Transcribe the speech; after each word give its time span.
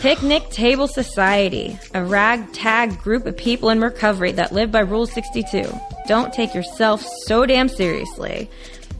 Picnic 0.00 0.48
Table 0.48 0.88
Society, 0.88 1.78
a 1.92 2.02
ragtag 2.02 2.98
group 3.02 3.26
of 3.26 3.36
people 3.36 3.68
in 3.68 3.82
recovery 3.82 4.32
that 4.32 4.50
live 4.50 4.72
by 4.72 4.80
Rule 4.80 5.04
62. 5.04 5.70
Don't 6.08 6.32
take 6.32 6.54
yourself 6.54 7.04
so 7.26 7.44
damn 7.44 7.68
seriously. 7.68 8.48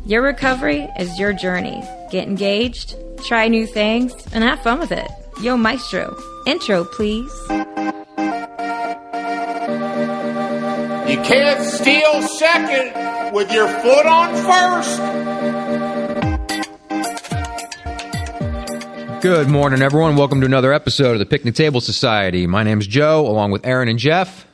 Your 0.04 0.20
recovery 0.20 0.86
is 0.98 1.18
your 1.18 1.32
journey. 1.32 1.82
Get 2.10 2.28
engaged, 2.28 2.96
try 3.24 3.48
new 3.48 3.66
things, 3.66 4.12
and 4.34 4.44
have 4.44 4.62
fun 4.62 4.78
with 4.78 4.92
it. 4.92 5.10
Yo, 5.40 5.56
Maestro, 5.56 6.14
intro, 6.46 6.84
please. 6.84 7.32
You 11.08 11.16
can't 11.24 11.64
steal 11.64 12.20
second 12.24 13.32
with 13.32 13.50
your 13.50 13.68
foot 13.68 14.04
on 14.04 14.34
first. 14.34 15.19
Good 19.20 19.50
morning, 19.50 19.82
everyone. 19.82 20.16
Welcome 20.16 20.40
to 20.40 20.46
another 20.46 20.72
episode 20.72 21.12
of 21.12 21.18
the 21.18 21.26
Picnic 21.26 21.54
Table 21.54 21.82
Society. 21.82 22.46
My 22.46 22.62
name's 22.62 22.86
Joe, 22.86 23.26
along 23.26 23.50
with 23.50 23.66
Aaron 23.66 23.88
and 23.88 23.98
Jeff. 23.98 24.46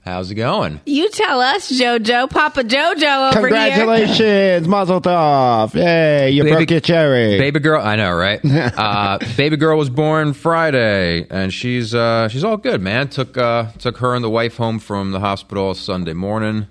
How's 0.00 0.28
it 0.32 0.34
going? 0.34 0.80
You 0.86 1.08
tell 1.10 1.40
us, 1.40 1.70
JoJo, 1.70 2.28
Papa 2.28 2.64
JoJo 2.64 3.36
over 3.36 3.46
here. 3.46 3.58
Congratulations, 3.76 4.66
Mazel 4.66 5.00
Tov! 5.00 5.74
Yay, 5.74 6.30
you 6.30 6.42
Baby- 6.42 6.56
broke 6.56 6.70
your 6.72 6.80
cherry. 6.80 7.38
Baby 7.38 7.60
girl, 7.60 7.80
I 7.80 7.94
know, 7.94 8.12
right? 8.12 8.40
uh, 8.44 9.18
baby 9.36 9.56
girl 9.56 9.78
was 9.78 9.88
born 9.88 10.32
Friday, 10.32 11.24
and 11.30 11.54
she's 11.54 11.94
uh, 11.94 12.26
she's 12.26 12.42
all 12.42 12.56
good, 12.56 12.80
man. 12.80 13.08
Took 13.08 13.38
uh, 13.38 13.70
took 13.78 13.98
her 13.98 14.16
and 14.16 14.24
the 14.24 14.30
wife 14.30 14.56
home 14.56 14.80
from 14.80 15.12
the 15.12 15.20
hospital 15.20 15.74
Sunday 15.74 16.12
morning, 16.12 16.66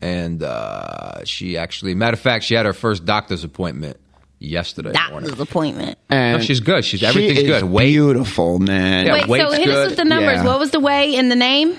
and 0.00 0.42
uh, 0.42 1.24
she 1.26 1.58
actually, 1.58 1.94
matter 1.94 2.14
of 2.14 2.20
fact, 2.20 2.44
she 2.44 2.54
had 2.54 2.64
her 2.64 2.72
first 2.72 3.04
doctor's 3.04 3.44
appointment 3.44 3.98
yesterday 4.44 4.92
that 4.92 5.10
morning. 5.10 5.30
Doctor's 5.30 5.48
appointment. 5.48 5.98
And 6.10 6.38
No, 6.38 6.44
she's 6.44 6.60
good. 6.60 6.84
She's 6.84 7.00
she 7.00 7.06
everything's 7.06 7.38
is 7.40 7.44
good. 7.46 7.64
Weight, 7.64 7.86
beautiful, 7.90 8.58
man. 8.58 9.06
Yeah, 9.06 9.12
Wait, 9.14 9.22
so 9.22 9.28
weight's 9.28 9.54
hit 9.56 9.64
good. 9.66 9.74
us 9.76 9.86
with 9.88 9.96
the 9.96 10.04
numbers. 10.04 10.36
Yeah. 10.36 10.44
What 10.44 10.58
was 10.58 10.70
the 10.70 10.80
way 10.80 11.14
in 11.14 11.28
the 11.28 11.36
name? 11.36 11.76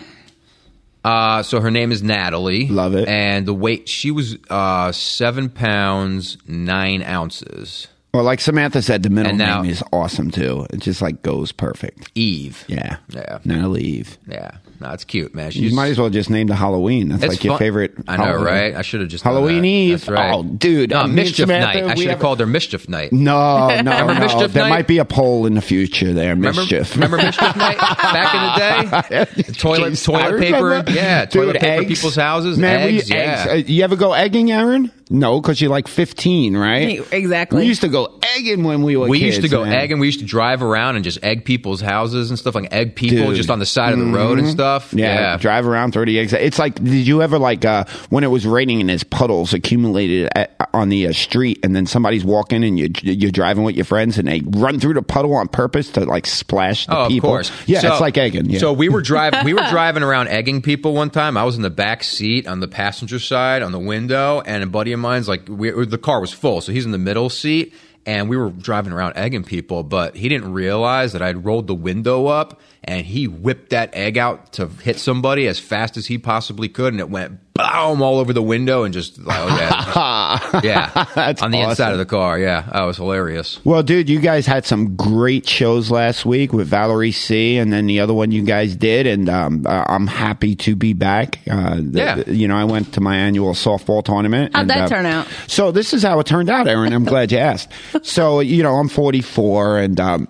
Uh, 1.03 1.43
so 1.43 1.59
her 1.61 1.69
name 1.69 1.91
is 1.91 2.01
Natalie. 2.01 2.67
Love 2.67 2.95
it. 2.95 3.07
And 3.07 3.45
the 3.45 3.53
weight, 3.53 3.87
she 3.87 4.09
was 4.09 4.37
uh, 4.49 4.91
seven 4.91 5.49
pounds 5.49 6.37
nine 6.47 7.03
ounces. 7.03 7.87
Well, 8.13 8.23
like 8.23 8.39
Samantha 8.39 8.81
said, 8.81 9.03
the 9.03 9.09
middle 9.09 9.35
now- 9.35 9.61
name 9.61 9.69
is 9.71 9.83
awesome 9.93 10.31
too. 10.31 10.65
It 10.71 10.77
just 10.79 11.01
like 11.01 11.21
goes 11.21 11.51
perfect. 11.51 12.09
Eve. 12.15 12.63
Yeah, 12.67 12.97
Yeah. 13.09 13.39
Natalie 13.45 13.83
Eve. 13.83 14.17
Yeah. 14.27 14.51
No, 14.79 14.91
it's 14.91 15.03
cute, 15.05 15.33
man. 15.33 15.51
She's, 15.51 15.61
You 15.71 15.75
might 15.75 15.87
as 15.87 15.99
well 15.99 16.09
just 16.09 16.29
name 16.29 16.47
the 16.47 16.55
Halloween. 16.55 17.09
That's 17.09 17.25
like 17.25 17.43
your 17.43 17.53
fun- 17.53 17.59
favorite. 17.59 17.93
I 18.07 18.17
know, 18.17 18.35
right? 18.35 18.75
I 18.75 18.81
should 18.81 18.99
have 19.01 19.09
just 19.09 19.23
Halloween. 19.23 19.63
Eve. 19.63 19.99
That's 19.99 20.09
right. 20.09 20.33
Oh, 20.33 20.43
dude, 20.43 20.89
No, 20.89 21.07
mischief 21.07 21.47
Samantha, 21.47 21.81
night. 21.81 21.91
I 21.91 21.95
should 21.95 22.09
have 22.09 22.19
called 22.19 22.39
her 22.41 22.45
mischief 22.45 22.89
night. 22.89 23.13
No, 23.13 23.81
no, 23.81 23.81
no. 24.07 24.13
Mischief 24.19 24.51
there 24.53 24.63
Night? 24.63 24.69
might 24.69 24.87
be 24.87 24.97
a 24.97 25.05
poll 25.05 25.45
in 25.45 25.53
the 25.53 25.61
future 25.61 26.11
there. 26.13 26.35
Mischief. 26.35 26.93
remember 26.95 27.17
mischief 27.17 27.55
night 27.55 27.77
back 27.77 28.33
in 28.35 29.25
the 29.25 29.25
day? 29.43 29.51
Toilet, 29.53 29.93
Jeez, 29.93 30.05
toilet 30.05 30.39
paper, 30.41 30.83
yeah, 30.91 31.25
toilet 31.25 31.53
Dude, 31.53 31.61
paper, 31.61 31.81
eggs. 31.83 31.87
people's 31.87 32.15
houses, 32.15 32.57
Man, 32.57 32.81
eggs, 32.89 33.09
yeah. 33.09 33.15
eggs. 33.49 33.51
Uh, 33.69 33.71
you 33.71 33.83
ever 33.83 33.95
go 33.95 34.13
egging, 34.13 34.51
Aaron? 34.51 34.91
No, 35.09 35.39
because 35.39 35.61
you're 35.61 35.69
like 35.69 35.87
15, 35.87 36.57
right? 36.57 36.99
Exactly. 37.13 37.61
We 37.61 37.67
used 37.67 37.81
to 37.81 37.87
go 37.89 38.19
egging 38.35 38.63
when 38.63 38.81
we 38.81 38.97
were 38.97 39.07
we 39.07 39.19
kids. 39.19 39.37
used 39.37 39.41
to 39.47 39.55
go 39.55 39.63
man. 39.63 39.73
egg 39.73 39.91
and 39.91 39.99
we 40.01 40.07
used 40.07 40.19
to 40.19 40.25
drive 40.25 40.63
around 40.63 40.95
and 40.95 41.03
just 41.03 41.23
egg 41.23 41.45
people's 41.45 41.79
houses 41.79 42.31
and 42.31 42.39
stuff 42.39 42.55
like 42.55 42.73
egg 42.73 42.95
people 42.95 43.17
Dude. 43.17 43.25
Mm-hmm. 43.27 43.35
just 43.35 43.49
on 43.51 43.59
the 43.59 43.67
side 43.67 43.93
of 43.93 43.99
the 43.99 44.05
road 44.05 44.39
and 44.39 44.47
stuff. 44.47 44.93
Yeah, 44.95 45.37
drive 45.37 45.67
around, 45.67 45.91
throw 45.91 46.05
the 46.05 46.17
eggs. 46.19 46.33
It's 46.33 46.57
like, 46.57 46.75
did 46.75 47.05
you 47.05 47.21
ever 47.21 47.37
like 47.37 47.63
uh, 47.65 47.85
when 48.09 48.23
it 48.23 48.27
was 48.31 48.47
raining 48.47 48.79
and 48.81 48.89
there's 48.89 49.03
puddles 49.03 49.53
accumulated 49.53 50.27
at, 50.35 50.55
on 50.73 50.89
the 50.89 51.07
uh, 51.07 51.13
street, 51.13 51.59
and 51.63 51.75
then 51.75 51.85
somebody's 51.85 52.25
walking 52.25 52.63
and 52.63 52.79
you 52.79 52.89
you're 53.03 53.29
driving 53.31 53.63
with 53.63 53.75
your 53.75 53.85
friends 53.85 54.17
and 54.17 54.27
they 54.27 54.41
run 54.45 54.79
through 54.79 54.95
the 54.95 55.03
puddle 55.03 55.35
on 55.35 55.47
purpose 55.47 55.91
to 55.91 56.03
like 56.05 56.25
splash 56.25 56.87
the 56.87 56.97
Oh, 56.97 57.07
people. 57.09 57.29
of 57.29 57.33
course. 57.33 57.51
Yeah, 57.67 57.81
So- 57.81 57.91
it's 57.91 58.01
like 58.01 58.17
egging. 58.17 58.49
Yeah. 58.49 58.57
So 58.59 58.73
we 58.73 58.89
were 58.89 59.01
driving. 59.03 59.45
We 59.45 59.53
were 59.53 59.65
driving 59.69 60.01
around 60.01 60.29
egging 60.29 60.63
people 60.63 60.93
one 60.95 61.11
time. 61.11 61.37
I 61.37 61.43
was 61.43 61.55
in 61.57 61.61
the 61.61 61.69
back 61.69 62.03
seat 62.03 62.47
on 62.47 62.59
the 62.59 62.67
passenger 62.67 63.19
side 63.19 63.61
on 63.61 63.71
the 63.71 63.79
window, 63.79 64.41
and 64.41 64.63
a 64.63 64.65
buddy 64.67 64.94
of 64.95 64.99
mine's 65.01 65.27
like, 65.27 65.47
we, 65.47 65.69
the 65.85 65.97
car 65.97 66.19
was 66.19 66.33
full, 66.33 66.61
so 66.61 66.71
he's 66.71 66.85
in 66.85 66.91
the 66.91 66.97
middle 66.97 67.29
seat, 67.29 67.73
and 68.05 68.29
we 68.29 68.37
were 68.37 68.49
driving 68.49 68.93
around 68.93 69.13
egging 69.15 69.43
people, 69.43 69.83
but 69.83 70.15
he 70.15 70.29
didn't 70.29 70.53
realize 70.53 71.13
that 71.13 71.21
I'd 71.21 71.45
rolled 71.45 71.67
the 71.67 71.75
window 71.75 72.27
up, 72.27 72.59
and 72.85 73.05
he 73.05 73.27
whipped 73.27 73.71
that 73.71 73.89
egg 73.93 74.17
out 74.17 74.53
to 74.53 74.67
hit 74.67 74.97
somebody 74.99 75.47
as 75.47 75.59
fast 75.59 75.97
as 75.97 76.07
he 76.07 76.17
possibly 76.17 76.69
could, 76.69 76.93
and 76.93 76.99
it 77.01 77.09
went 77.09 77.39
boom 77.53 78.01
all 78.01 78.19
over 78.19 78.33
the 78.33 78.41
window 78.41 78.83
and 78.83 78.93
just 78.93 79.17
like, 79.19 79.39
oh 79.39 79.47
yeah, 79.47 80.59
yeah, 80.63 81.05
That's 81.15 81.41
on 81.41 81.51
the 81.51 81.59
inside 81.61 81.71
awesome. 81.85 81.91
of 81.93 81.97
the 81.99 82.05
car. 82.05 82.37
Yeah, 82.37 82.63
that 82.73 82.81
was 82.83 82.97
hilarious. 82.97 83.63
Well, 83.63 83.81
dude, 83.81 84.09
you 84.09 84.19
guys 84.19 84.45
had 84.45 84.65
some 84.65 84.95
great 84.97 85.47
shows 85.47 85.89
last 85.89 86.25
week 86.25 86.51
with 86.53 86.67
Valerie 86.67 87.11
C, 87.13 87.57
and 87.57 87.71
then 87.71 87.85
the 87.87 87.99
other 88.01 88.13
one 88.13 88.31
you 88.31 88.43
guys 88.43 88.75
did, 88.75 89.07
and 89.07 89.29
um, 89.29 89.65
uh, 89.65 89.85
I'm 89.87 90.07
happy 90.07 90.55
to 90.57 90.75
be 90.75 90.93
back. 90.93 91.39
Uh, 91.49 91.75
the- 91.75 91.89
Yeah. 91.93 92.15
the- 92.15 92.35
you 92.35 92.47
know, 92.47 92.57
I 92.57 92.65
went 92.65 92.93
to 92.95 93.01
my 93.01 93.15
annual 93.15 93.53
softball 93.53 94.03
tournament. 94.03 94.51
How'd 94.53 94.61
and, 94.63 94.69
that 94.71 94.79
uh, 94.81 94.87
turn 94.89 95.05
out? 95.05 95.27
So 95.47 95.71
this 95.71 95.93
is 95.93 96.03
how 96.03 96.19
it 96.19 96.25
turned 96.25 96.49
out, 96.49 96.67
Aaron. 96.67 96.91
I'm 96.93 97.05
glad 97.05 97.31
you 97.31 97.37
asked. 97.37 97.69
So 98.03 98.39
you 98.41 98.61
know, 98.63 98.75
I'm 98.75 98.87
44, 98.89 99.79
and 99.79 99.99
um, 99.99 100.27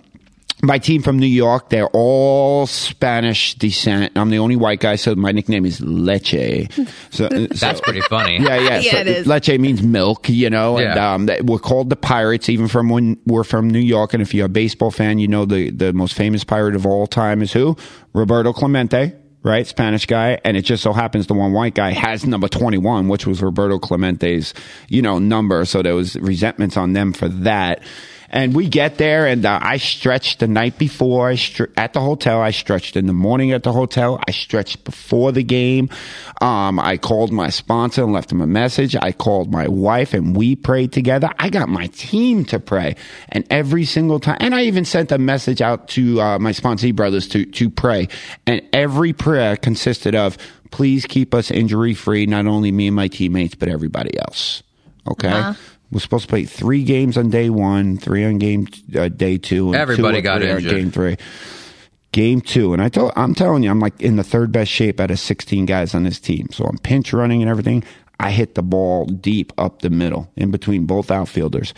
my 0.65 0.79
team 0.79 1.01
from 1.01 1.17
New 1.19 1.25
York, 1.27 1.69
they're 1.69 1.87
all 1.93 2.67
Spanish 2.67 3.55
descent. 3.55 4.13
I'm 4.15 4.29
the 4.29 4.39
only 4.39 4.55
white 4.55 4.79
guy, 4.79 4.95
so 4.95 5.15
my 5.15 5.31
nickname 5.31 5.65
is 5.65 5.79
Leche. 5.81 6.67
So, 7.11 7.29
so 7.29 7.47
That's 7.47 7.81
pretty 7.81 8.01
funny. 8.01 8.37
yeah, 8.41 8.57
yeah. 8.59 8.79
Yeah, 8.79 8.91
so 8.91 8.97
it 8.97 9.07
is. 9.07 9.27
Leche 9.27 9.57
means 9.59 9.81
milk, 9.81 10.27
you 10.29 10.49
know, 10.49 10.77
and 10.77 10.95
Yeah. 10.95 11.13
um, 11.13 11.25
that- 11.27 11.45
we're 11.45 11.59
called 11.59 11.89
the 11.89 11.95
Pirates, 11.95 12.49
even 12.49 12.67
from 12.67 12.89
when 12.89 13.17
we're 13.25 13.43
from 13.43 13.69
New 13.69 13.79
York. 13.79 14.13
And 14.13 14.21
if 14.21 14.33
you're 14.33 14.45
a 14.47 14.49
baseball 14.49 14.91
fan, 14.91 15.19
you 15.19 15.27
know 15.27 15.45
the 15.45 15.69
the 15.71 15.93
most 15.93 16.13
famous 16.13 16.43
pirate 16.43 16.75
of 16.75 16.85
all 16.85 17.07
time 17.07 17.41
is 17.41 17.53
who? 17.53 17.75
Roberto 18.13 18.53
Clemente. 18.53 19.13
Right, 19.43 19.67
Spanish 19.67 20.07
guy, 20.07 20.39
and 20.43 20.57
it 20.57 20.63
just 20.63 20.81
so 20.81 20.91
happens 20.91 21.27
the 21.27 21.35
one 21.35 21.53
white 21.53 21.75
guy 21.75 21.91
has 21.91 22.25
number 22.25 22.47
twenty-one, 22.47 23.07
which 23.09 23.27
was 23.27 23.43
Roberto 23.43 23.77
Clemente's, 23.77 24.55
you 24.89 25.03
know, 25.03 25.19
number. 25.19 25.65
So 25.65 25.83
there 25.83 25.93
was 25.93 26.15
resentments 26.15 26.77
on 26.77 26.93
them 26.93 27.13
for 27.13 27.29
that. 27.29 27.83
And 28.35 28.53
we 28.53 28.67
get 28.67 28.97
there, 28.97 29.25
and 29.27 29.45
uh, 29.45 29.59
I 29.61 29.77
stretched 29.77 30.39
the 30.39 30.47
night 30.49 30.77
before 30.77 31.29
I 31.29 31.35
stre- 31.35 31.71
at 31.77 31.93
the 31.93 32.01
hotel. 32.01 32.41
I 32.41 32.51
stretched 32.51 32.97
in 32.97 33.07
the 33.07 33.13
morning 33.13 33.53
at 33.53 33.63
the 33.63 33.71
hotel. 33.71 34.21
I 34.27 34.31
stretched 34.31 34.83
before 34.83 35.31
the 35.31 35.41
game. 35.41 35.89
Um, 36.41 36.77
I 36.77 36.97
called 36.97 37.31
my 37.31 37.49
sponsor 37.49 38.03
and 38.03 38.11
left 38.11 38.33
him 38.33 38.41
a 38.41 38.47
message. 38.47 38.93
I 38.93 39.13
called 39.13 39.53
my 39.53 39.69
wife, 39.69 40.13
and 40.13 40.35
we 40.35 40.57
prayed 40.57 40.91
together. 40.91 41.29
I 41.39 41.49
got 41.49 41.69
my 41.69 41.87
team 41.87 42.43
to 42.45 42.59
pray, 42.59 42.97
and 43.29 43.47
every 43.49 43.85
single 43.85 44.19
time, 44.19 44.35
and 44.41 44.53
I 44.53 44.63
even 44.63 44.83
sent 44.83 45.13
a 45.13 45.17
message 45.17 45.61
out 45.61 45.87
to 45.89 46.19
uh, 46.19 46.37
my 46.37 46.51
sponsee 46.51 46.93
brothers 46.93 47.29
to 47.29 47.45
to 47.45 47.69
pray. 47.69 48.09
And 48.45 48.61
every 48.73 49.13
prayer 49.13 49.55
consisted 49.55 50.13
of, 50.13 50.37
"Please 50.71 51.05
keep 51.05 51.33
us 51.33 51.51
injury 51.51 51.93
free, 51.93 52.25
not 52.25 52.47
only 52.47 52.73
me 52.73 52.87
and 52.87 52.95
my 52.97 53.07
teammates, 53.07 53.55
but 53.55 53.69
everybody 53.69 54.19
else." 54.19 54.61
Okay. 55.07 55.53
We're 55.91 55.99
supposed 55.99 56.23
to 56.23 56.29
play 56.29 56.45
three 56.45 56.83
games 56.83 57.17
on 57.17 57.29
day 57.29 57.49
one, 57.49 57.97
three 57.97 58.25
on 58.25 58.37
game 58.37 58.67
uh, 58.97 59.07
day 59.09 59.37
two, 59.37 59.67
and 59.67 59.75
Everybody 59.75 60.17
two 60.17 60.21
got 60.23 60.41
injured. 60.41 60.71
game 60.71 60.91
three. 60.91 61.17
Game 62.11 62.39
two, 62.41 62.71
and 62.71 62.81
I 62.81 62.87
told, 62.89 63.11
I'm 63.17 63.35
telling 63.35 63.63
you, 63.63 63.69
I'm 63.69 63.81
like 63.81 64.01
in 64.01 64.15
the 64.15 64.23
third 64.23 64.51
best 64.51 64.71
shape 64.71 65.01
out 65.01 65.11
of 65.11 65.19
16 65.19 65.65
guys 65.65 65.93
on 65.93 66.03
this 66.03 66.17
team. 66.19 66.47
So 66.51 66.63
I'm 66.65 66.77
pinch 66.77 67.11
running 67.11 67.41
and 67.41 67.49
everything. 67.51 67.83
I 68.19 68.31
hit 68.31 68.55
the 68.55 68.63
ball 68.63 69.05
deep 69.05 69.51
up 69.57 69.81
the 69.81 69.89
middle, 69.89 70.31
in 70.37 70.49
between 70.49 70.85
both 70.85 71.11
outfielders. 71.11 71.73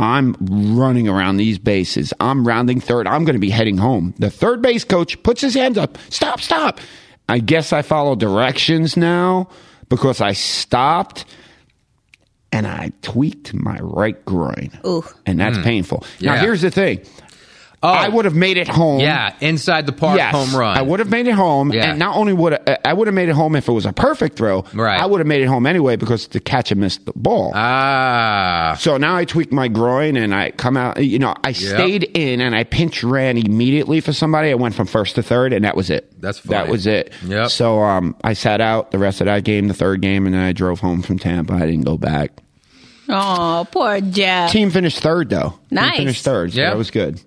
I'm 0.00 0.34
running 0.40 1.08
around 1.08 1.36
these 1.36 1.58
bases. 1.58 2.14
I'm 2.18 2.48
rounding 2.48 2.80
third. 2.80 3.06
I'm 3.06 3.24
going 3.24 3.34
to 3.36 3.40
be 3.40 3.50
heading 3.50 3.76
home. 3.76 4.14
The 4.18 4.30
third 4.30 4.62
base 4.62 4.84
coach 4.84 5.22
puts 5.22 5.42
his 5.42 5.54
hands 5.54 5.76
up. 5.76 5.98
Stop, 6.08 6.40
stop. 6.40 6.80
I 7.28 7.38
guess 7.38 7.72
I 7.72 7.82
follow 7.82 8.16
directions 8.16 8.96
now 8.96 9.48
because 9.90 10.20
I 10.22 10.32
stopped 10.32 11.26
and 12.52 12.66
I 12.66 12.92
tweaked 13.02 13.54
my 13.54 13.78
right 13.80 14.22
groin. 14.24 14.70
Ooh. 14.86 15.04
And 15.26 15.40
that's 15.40 15.56
hmm. 15.56 15.64
painful. 15.64 16.04
Now, 16.20 16.36
here's 16.36 16.62
the 16.62 16.70
thing. 16.70 17.04
I 17.88 18.08
would 18.08 18.24
have 18.26 18.34
made 18.34 18.56
it 18.56 18.68
home. 18.68 19.00
Oh. 19.00 19.02
Yeah, 19.04 19.34
inside 19.40 19.86
the 19.86 19.92
park, 19.92 20.16
Yes, 20.16 20.32
home 20.34 20.58
run. 20.58 20.76
I 20.76 20.82
would 20.82 21.00
have 21.00 21.10
made 21.10 21.26
it 21.26 21.34
home, 21.34 21.72
Yeah. 21.72 21.90
and 21.90 21.98
not 21.98 22.16
only 22.16 22.32
would 22.32 22.54
I, 22.68 22.78
I 22.84 22.92
would 22.92 23.08
have 23.08 23.14
made 23.14 23.28
it 23.28 23.34
home 23.34 23.56
if 23.56 23.68
it 23.68 23.72
was 23.72 23.86
a 23.86 23.92
perfect 23.92 24.36
throw. 24.36 24.64
Right. 24.72 25.00
I 25.00 25.06
would 25.06 25.18
have 25.18 25.26
made 25.26 25.42
it 25.42 25.46
home 25.46 25.66
anyway 25.66 25.96
because 25.96 26.28
the 26.28 26.40
catcher 26.40 26.74
missed 26.76 27.06
the 27.06 27.12
ball. 27.16 27.52
Ah, 27.54 28.76
so 28.78 28.96
now 28.96 29.16
I 29.16 29.24
tweak 29.24 29.52
my 29.52 29.68
groin 29.68 30.16
and 30.16 30.34
I 30.34 30.50
come 30.52 30.76
out. 30.76 31.02
You 31.02 31.18
know, 31.18 31.34
I 31.42 31.52
stayed 31.52 32.04
in 32.04 32.40
and 32.40 32.54
I 32.54 32.64
pinch 32.64 33.02
ran 33.02 33.36
immediately 33.38 34.00
for 34.00 34.12
somebody. 34.12 34.50
I 34.50 34.54
went 34.54 34.74
from 34.74 34.86
first 34.86 35.14
to 35.16 35.22
third, 35.22 35.52
and 35.52 35.64
that 35.64 35.76
was 35.76 35.90
it. 35.90 36.20
That's 36.20 36.40
that 36.42 36.68
was 36.68 36.86
it. 36.86 37.12
Yep. 37.26 37.50
So 37.50 37.80
um, 37.82 38.14
I 38.22 38.34
sat 38.34 38.60
out 38.60 38.90
the 38.92 38.98
rest 38.98 39.20
of 39.20 39.26
that 39.26 39.44
game, 39.44 39.68
the 39.68 39.74
third 39.74 40.00
game, 40.00 40.26
and 40.26 40.34
then 40.34 40.42
I 40.42 40.52
drove 40.52 40.80
home 40.80 41.02
from 41.02 41.18
Tampa. 41.18 41.54
I 41.54 41.60
didn't 41.66 41.82
go 41.84 41.96
back. 41.98 42.30
Oh, 43.08 43.66
poor 43.70 44.00
Jeff. 44.00 44.52
Team 44.52 44.70
finished 44.70 45.00
third 45.00 45.28
though. 45.30 45.58
Nice. 45.70 45.90
Team 45.96 45.98
finished 46.02 46.24
third. 46.24 46.52
So 46.52 46.60
Yeah. 46.60 46.70
that 46.70 46.78
was 46.78 46.90
good. 46.90 47.20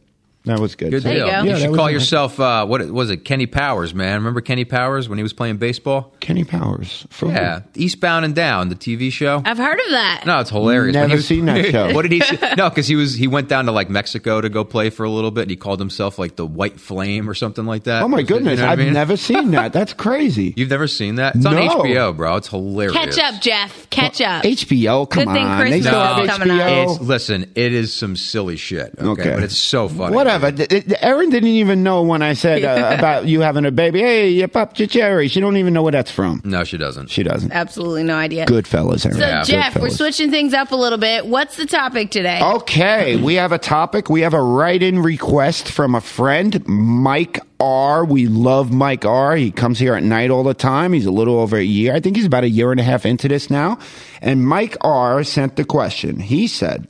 That 0.45 0.59
was 0.59 0.75
good. 0.75 0.91
Good 0.91 1.03
So- 1.03 1.09
you 1.09 1.15
deal. 1.15 1.25
go. 1.27 1.31
You 1.41 1.47
Yeah, 1.49 1.53
that 1.55 1.61
should 1.61 1.75
call 1.75 1.89
yourself 1.89 2.39
uh, 2.39 2.65
what 2.65 2.85
was 2.89 3.09
it? 3.09 3.25
Kenny 3.25 3.45
Powers, 3.45 3.93
man. 3.93 4.15
Remember 4.15 4.41
Kenny 4.41 4.65
Powers 4.65 5.09
when 5.09 5.17
he 5.17 5.23
was 5.23 5.33
playing 5.33 5.57
baseball? 5.57 6.13
Kenny 6.19 6.43
Powers. 6.43 7.05
For 7.09 7.27
Yeah, 7.27 7.61
Eastbound 7.75 8.25
and 8.25 8.35
Down, 8.35 8.69
the 8.69 8.75
TV 8.75 9.11
show. 9.11 9.41
I've 9.45 9.57
heard 9.57 9.79
of 9.79 9.89
that. 9.91 10.23
No, 10.25 10.39
it's 10.39 10.49
hilarious. 10.49 10.93
Never 10.93 11.07
When 11.07 11.15
was- 11.17 11.25
seen 11.27 11.45
that 11.45 11.65
show. 11.71 11.93
what 11.93 12.03
did 12.03 12.11
he? 12.11 12.19
say? 12.21 12.53
No, 12.57 12.69
because 12.69 12.87
he 12.87 12.95
was 12.95 13.15
he 13.15 13.27
went 13.27 13.47
down 13.49 13.65
to 13.65 13.71
like 13.71 13.89
Mexico 13.89 14.41
to 14.41 14.49
go 14.49 14.63
play 14.63 14.89
for 14.89 15.03
a 15.03 15.09
little 15.09 15.31
bit. 15.31 15.41
and 15.43 15.49
He 15.51 15.55
called 15.57 15.79
himself 15.79 16.17
like 16.19 16.35
the 16.35 16.45
White 16.45 16.79
Flame 16.79 17.29
or 17.29 17.33
something 17.33 17.65
like 17.65 17.83
that. 17.85 18.03
Oh 18.03 18.07
my 18.07 18.17
Was 18.17 18.23
it- 18.25 18.29
you 18.29 18.35
goodness, 18.35 18.59
know 18.59 18.67
I've 18.67 18.79
I 18.79 18.83
mean? 18.83 18.93
never 18.93 19.17
seen 19.17 19.51
that. 19.51 19.73
That's 19.73 19.93
crazy. 20.05 20.53
You've 20.55 20.69
never 20.69 20.87
seen 20.87 21.15
that? 21.15 21.35
It's 21.35 21.45
on 21.45 21.55
No. 21.55 21.67
HBO, 21.67 22.15
bro. 22.15 22.35
It's 22.37 22.47
hilarious. 22.47 22.93
Catch 22.93 23.17
up, 23.19 23.41
Jeff. 23.41 23.89
Catch 23.89 24.21
up. 24.21 24.43
HBO, 24.43 25.09
come 25.09 25.25
Good 25.25 25.33
thing 25.33 25.45
on. 25.45 25.59
They 25.59 25.81
Christmas 25.81 25.87
still 25.87 26.01
is 26.23 26.29
have 26.29 26.39
coming 26.39 26.59
up. 26.59 26.67
HBO. 26.67 27.01
Listen. 27.01 27.51
It 27.55 27.73
is 27.73 27.93
some 27.93 28.15
silly 28.15 28.57
shit. 28.57 28.93
Okay, 28.99 29.21
Okay. 29.21 29.33
but 29.33 29.43
it's 29.43 29.57
so 29.57 29.87
funny. 29.87 30.15
Whatever. 30.15 30.34
D- 30.39 30.65
d- 30.67 30.95
Erin 31.01 31.29
didn't 31.29 31.49
even 31.49 31.83
know 31.83 32.01
when 32.01 32.21
I 32.21 32.33
said 32.33 32.63
uh, 32.63 32.95
about 32.99 33.25
you 33.27 33.41
having 33.41 33.65
a 33.65 33.71
baby. 33.71 33.99
Hey, 33.99 34.29
you 34.29 34.47
popped 34.47 34.79
your 34.79 34.87
cherry. 34.87 35.27
She 35.27 35.39
don't 35.39 35.57
even 35.57 35.73
know 35.73 35.83
where 35.83 35.91
that's 35.91 36.11
from. 36.11 36.41
No, 36.43 36.63
she 36.63 36.77
doesn't. 36.77 37.07
She 37.09 37.23
doesn't. 37.23 37.51
Absolutely 37.51 38.03
no 38.03 38.15
idea. 38.15 38.45
Goodfellas, 38.45 39.05
Erin. 39.05 39.17
So, 39.17 39.27
Yeah. 39.27 39.43
Jeff, 39.43 39.75
we're 39.79 39.89
switching 39.89 40.31
things 40.31 40.53
up 40.53 40.71
a 40.71 40.75
little 40.75 40.97
bit. 40.97 41.25
What's 41.27 41.57
the 41.57 41.65
topic 41.65 42.11
today? 42.11 42.39
Okay, 42.41 43.15
we 43.17 43.35
have 43.35 43.51
a 43.51 43.57
topic. 43.59 44.09
We 44.09 44.21
have 44.21 44.33
a 44.33 44.41
write-in 44.41 44.99
request 45.01 45.71
from 45.71 45.95
a 45.95 46.01
friend, 46.01 46.65
Mike 46.67 47.39
R. 47.59 48.03
We 48.05 48.27
love 48.27 48.71
Mike 48.71 49.05
R. 49.05 49.35
He 49.35 49.51
comes 49.51 49.79
here 49.79 49.95
at 49.95 50.03
night 50.03 50.29
all 50.29 50.43
the 50.43 50.53
time. 50.53 50.93
He's 50.93 51.05
a 51.05 51.11
little 51.11 51.39
over 51.39 51.57
a 51.57 51.63
year. 51.63 51.93
I 51.95 51.99
think 51.99 52.15
he's 52.15 52.25
about 52.25 52.43
a 52.43 52.49
year 52.49 52.71
and 52.71 52.79
a 52.79 52.83
half 52.83 53.05
into 53.05 53.27
this 53.27 53.49
now. 53.49 53.79
And 54.21 54.45
Mike 54.45 54.75
R. 54.81 55.23
sent 55.23 55.55
the 55.55 55.63
question. 55.65 56.19
He 56.19 56.47
said, 56.47 56.87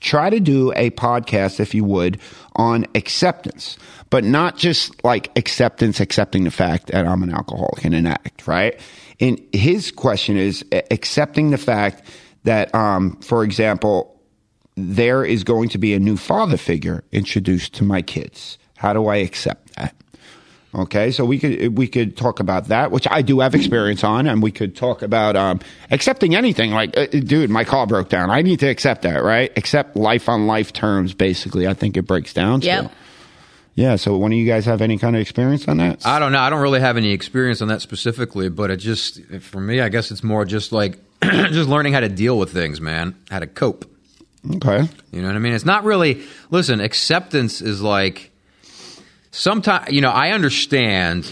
try 0.00 0.30
to 0.30 0.40
do 0.40 0.72
a 0.74 0.90
podcast, 0.90 1.60
if 1.60 1.74
you 1.74 1.84
would, 1.84 2.18
on 2.56 2.86
acceptance, 2.94 3.78
but 4.10 4.24
not 4.24 4.56
just 4.56 5.02
like 5.04 5.30
acceptance, 5.36 6.00
accepting 6.00 6.44
the 6.44 6.50
fact 6.50 6.88
that 6.88 7.06
I'm 7.06 7.22
an 7.22 7.30
alcoholic 7.30 7.84
and 7.84 7.94
an 7.94 8.06
addict, 8.06 8.46
right? 8.46 8.78
And 9.20 9.40
his 9.52 9.90
question 9.90 10.36
is 10.36 10.64
accepting 10.90 11.50
the 11.50 11.58
fact 11.58 12.06
that, 12.44 12.74
um, 12.74 13.16
for 13.16 13.44
example, 13.44 14.20
there 14.76 15.24
is 15.24 15.44
going 15.44 15.68
to 15.70 15.78
be 15.78 15.94
a 15.94 15.98
new 15.98 16.16
father 16.16 16.56
figure 16.56 17.04
introduced 17.12 17.74
to 17.74 17.84
my 17.84 18.02
kids. 18.02 18.58
How 18.76 18.92
do 18.92 19.06
I 19.06 19.16
accept 19.16 19.76
that? 19.76 19.94
Okay, 20.74 21.10
so 21.10 21.26
we 21.26 21.38
could 21.38 21.76
we 21.76 21.86
could 21.86 22.16
talk 22.16 22.40
about 22.40 22.68
that, 22.68 22.90
which 22.90 23.06
I 23.10 23.20
do 23.20 23.40
have 23.40 23.54
experience 23.54 24.02
on, 24.04 24.26
and 24.26 24.42
we 24.42 24.50
could 24.50 24.74
talk 24.74 25.02
about 25.02 25.36
um, 25.36 25.60
accepting 25.90 26.34
anything. 26.34 26.70
Like, 26.70 26.96
uh, 26.96 27.06
dude, 27.08 27.50
my 27.50 27.62
car 27.64 27.86
broke 27.86 28.08
down. 28.08 28.30
I 28.30 28.40
need 28.40 28.60
to 28.60 28.68
accept 28.68 29.02
that, 29.02 29.22
right? 29.22 29.52
Accept 29.58 29.96
life 29.96 30.30
on 30.30 30.46
life 30.46 30.72
terms. 30.72 31.12
Basically, 31.12 31.68
I 31.68 31.74
think 31.74 31.98
it 31.98 32.02
breaks 32.02 32.32
down. 32.32 32.62
to. 32.62 32.66
Yep. 32.66 32.92
Yeah. 33.74 33.96
So, 33.96 34.16
one 34.16 34.32
of 34.32 34.38
you 34.38 34.46
guys 34.46 34.64
have 34.64 34.80
any 34.80 34.96
kind 34.96 35.14
of 35.14 35.20
experience 35.20 35.68
on 35.68 35.76
that? 35.76 36.06
I 36.06 36.18
don't 36.18 36.32
know. 36.32 36.40
I 36.40 36.48
don't 36.48 36.62
really 36.62 36.80
have 36.80 36.96
any 36.96 37.12
experience 37.12 37.60
on 37.60 37.68
that 37.68 37.82
specifically, 37.82 38.48
but 38.48 38.70
it 38.70 38.78
just 38.78 39.22
for 39.40 39.60
me, 39.60 39.82
I 39.82 39.90
guess 39.90 40.10
it's 40.10 40.24
more 40.24 40.46
just 40.46 40.72
like 40.72 40.98
just 41.22 41.68
learning 41.68 41.92
how 41.92 42.00
to 42.00 42.08
deal 42.08 42.38
with 42.38 42.50
things, 42.50 42.80
man. 42.80 43.14
How 43.30 43.40
to 43.40 43.46
cope. 43.46 43.84
okay. 44.56 44.88
You 45.10 45.20
know 45.20 45.26
what 45.28 45.36
I 45.36 45.38
mean? 45.38 45.52
It's 45.52 45.66
not 45.66 45.84
really. 45.84 46.22
Listen, 46.50 46.80
acceptance 46.80 47.60
is 47.60 47.82
like 47.82 48.31
sometimes. 49.32 49.90
You 49.90 50.00
know, 50.00 50.10
I 50.10 50.30
understand 50.30 51.28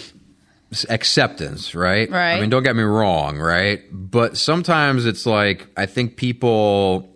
acceptance, 0.89 1.75
right? 1.75 2.11
Right. 2.11 2.35
I 2.35 2.41
mean, 2.41 2.51
don't 2.51 2.63
get 2.65 2.75
me 2.77 2.83
wrong, 2.83 3.39
right? 3.39 3.81
But 3.93 4.37
sometimes 4.37 5.07
it's 5.07 5.27
like 5.27 5.67
I 5.77 5.87
think 5.87 6.17
people 6.17 7.07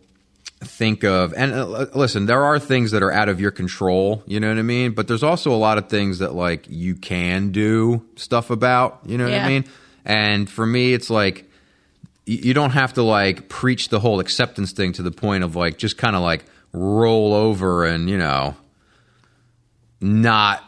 think 0.60 1.04
of 1.04 1.34
and 1.34 1.52
uh, 1.52 1.86
listen 1.94 2.24
there 2.24 2.42
are 2.42 2.58
things 2.58 2.92
that 2.92 3.02
are 3.02 3.12
out 3.12 3.28
of 3.28 3.38
your 3.38 3.50
control 3.50 4.22
you 4.26 4.40
know 4.40 4.48
what 4.48 4.56
i 4.56 4.62
mean 4.62 4.92
but 4.92 5.06
there's 5.06 5.22
also 5.22 5.52
a 5.52 5.60
lot 5.60 5.76
of 5.76 5.90
things 5.90 6.20
that 6.20 6.34
like 6.34 6.64
you 6.70 6.94
can 6.94 7.52
do 7.52 8.02
stuff 8.16 8.48
about 8.48 8.98
you 9.04 9.18
know 9.18 9.24
what 9.24 9.32
Yeah. 9.34 9.44
i 9.44 9.48
mean 9.48 9.64
and 10.06 10.48
for 10.48 10.64
me 10.64 10.94
it's 10.94 11.10
like 11.10 11.44
you 12.24 12.54
don't 12.54 12.70
have 12.70 12.94
to 12.94 13.02
like 13.02 13.50
preach 13.50 13.90
the 13.90 14.00
whole 14.00 14.20
acceptance 14.20 14.72
thing 14.72 14.94
to 14.94 15.02
the 15.02 15.10
point 15.10 15.44
of 15.44 15.54
like 15.54 15.76
just 15.76 15.98
kind 15.98 16.16
of 16.16 16.22
like 16.22 16.46
roll 16.72 17.34
over 17.34 17.84
and 17.84 18.08
you 18.08 18.16
know 18.16 18.56
not 20.00 20.64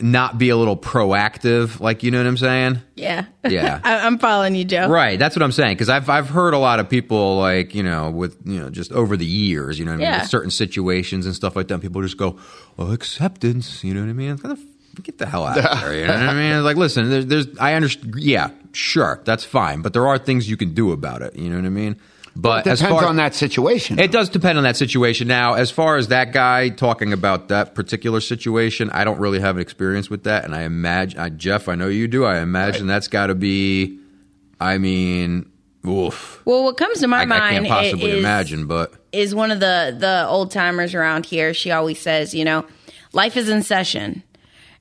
not 0.00 0.38
be 0.38 0.48
a 0.48 0.56
little 0.56 0.76
proactive 0.76 1.80
like 1.80 2.02
you 2.02 2.10
know 2.10 2.18
what 2.18 2.26
i'm 2.26 2.36
saying 2.36 2.80
Yeah. 2.94 3.26
Yeah. 3.48 3.80
I- 3.84 4.06
I'm 4.06 4.18
following 4.18 4.54
you, 4.54 4.64
Joe. 4.64 4.88
Right, 4.88 5.18
that's 5.18 5.34
what 5.36 5.42
I'm 5.42 5.50
saying. 5.52 5.74
Because 5.74 5.88
I've 5.88 6.08
I've 6.08 6.28
heard 6.28 6.54
a 6.54 6.58
lot 6.58 6.78
of 6.78 6.88
people 6.88 7.36
like 7.38 7.74
you 7.74 7.82
know 7.82 8.10
with 8.10 8.36
you 8.44 8.60
know 8.60 8.70
just 8.70 8.92
over 8.92 9.16
the 9.16 9.26
years, 9.26 9.78
you 9.78 9.84
know 9.84 9.90
what 9.92 10.00
I 10.00 10.04
mean, 10.04 10.20
with 10.20 10.30
certain 10.30 10.50
situations 10.50 11.26
and 11.26 11.34
stuff 11.34 11.56
like 11.56 11.66
that. 11.68 11.80
People 11.80 12.00
just 12.02 12.16
go, 12.16 12.38
"Oh, 12.78 12.92
acceptance," 12.92 13.82
you 13.82 13.92
know 13.94 14.00
what 14.00 14.08
I 14.10 14.12
mean? 14.12 14.30
It's 14.30 14.42
kind 14.42 14.52
of- 14.52 14.64
Get 15.02 15.16
the 15.18 15.26
hell 15.26 15.44
out 15.46 15.56
of 15.58 15.64
there! 15.80 15.98
You 15.98 16.06
know 16.06 16.12
what 16.12 16.22
I 16.28 16.34
mean? 16.34 16.62
Like, 16.64 16.76
listen, 16.76 17.08
there's, 17.08 17.24
there's, 17.26 17.58
I 17.58 17.72
understand. 17.74 18.14
Yeah, 18.18 18.50
sure, 18.72 19.20
that's 19.24 19.42
fine, 19.44 19.80
but 19.82 19.94
there 19.94 20.06
are 20.06 20.18
things 20.18 20.48
you 20.50 20.56
can 20.58 20.74
do 20.74 20.92
about 20.92 21.22
it. 21.22 21.34
You 21.34 21.48
know 21.48 21.56
what 21.56 21.64
I 21.64 21.70
mean? 21.70 21.96
But 22.34 22.66
as 22.66 22.80
Depends 22.80 23.00
far 23.00 23.08
on 23.08 23.16
that 23.16 23.34
situation. 23.34 23.98
it 23.98 24.10
does 24.10 24.30
depend 24.30 24.56
on 24.56 24.64
that 24.64 24.76
situation. 24.76 25.28
Now, 25.28 25.54
as 25.54 25.70
far 25.70 25.96
as 25.96 26.08
that 26.08 26.32
guy 26.32 26.70
talking 26.70 27.12
about 27.12 27.48
that 27.48 27.74
particular 27.74 28.20
situation, 28.20 28.90
I 28.90 29.04
don't 29.04 29.18
really 29.18 29.40
have 29.40 29.56
an 29.56 29.62
experience 29.62 30.08
with 30.08 30.24
that, 30.24 30.44
and 30.44 30.54
I 30.54 30.62
imagine, 30.62 31.20
I, 31.20 31.28
Jeff, 31.28 31.68
I 31.68 31.74
know 31.74 31.88
you 31.88 32.08
do. 32.08 32.24
I 32.24 32.40
imagine 32.40 32.86
that's 32.86 33.08
got 33.08 33.26
to 33.26 33.34
be. 33.34 33.98
I 34.58 34.78
mean, 34.78 35.50
oof. 35.86 36.40
Well, 36.44 36.64
what 36.64 36.76
comes 36.76 37.00
to 37.00 37.08
my 37.08 37.18
I, 37.18 37.22
I 37.22 37.26
mind 37.26 37.66
can't 37.66 37.68
possibly 37.68 38.12
is, 38.12 38.18
imagine, 38.18 38.66
but 38.66 38.94
is 39.12 39.34
one 39.34 39.50
of 39.50 39.60
the 39.60 39.94
the 39.98 40.26
old 40.26 40.50
timers 40.50 40.94
around 40.94 41.26
here. 41.26 41.52
She 41.52 41.70
always 41.70 42.00
says, 42.00 42.32
you 42.32 42.44
know, 42.44 42.64
life 43.12 43.36
is 43.36 43.48
in 43.48 43.62
session. 43.62 44.22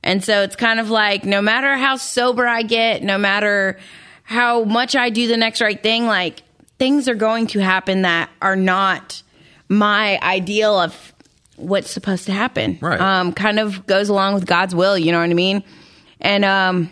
And 0.03 0.23
so 0.23 0.41
it's 0.41 0.55
kind 0.55 0.79
of 0.79 0.89
like 0.89 1.25
no 1.25 1.41
matter 1.41 1.75
how 1.75 1.97
sober 1.97 2.47
I 2.47 2.63
get, 2.63 3.03
no 3.03 3.17
matter 3.17 3.77
how 4.23 4.63
much 4.63 4.95
I 4.95 5.09
do 5.09 5.27
the 5.27 5.37
next 5.37 5.61
right 5.61 5.81
thing, 5.81 6.05
like 6.05 6.43
things 6.81 7.07
are 7.07 7.13
going 7.13 7.45
to 7.45 7.59
happen 7.59 8.01
that 8.01 8.27
are 8.41 8.55
not 8.55 9.21
my 9.69 10.19
ideal 10.23 10.79
of 10.79 11.13
what's 11.55 11.91
supposed 11.91 12.25
to 12.25 12.31
happen. 12.31 12.79
Right. 12.81 12.99
Um, 12.99 13.33
kind 13.33 13.59
of 13.59 13.85
goes 13.85 14.09
along 14.09 14.33
with 14.33 14.47
God's 14.47 14.73
will, 14.73 14.97
you 14.97 15.11
know 15.11 15.19
what 15.19 15.29
I 15.29 15.35
mean? 15.35 15.63
And 16.19 16.43
um 16.43 16.89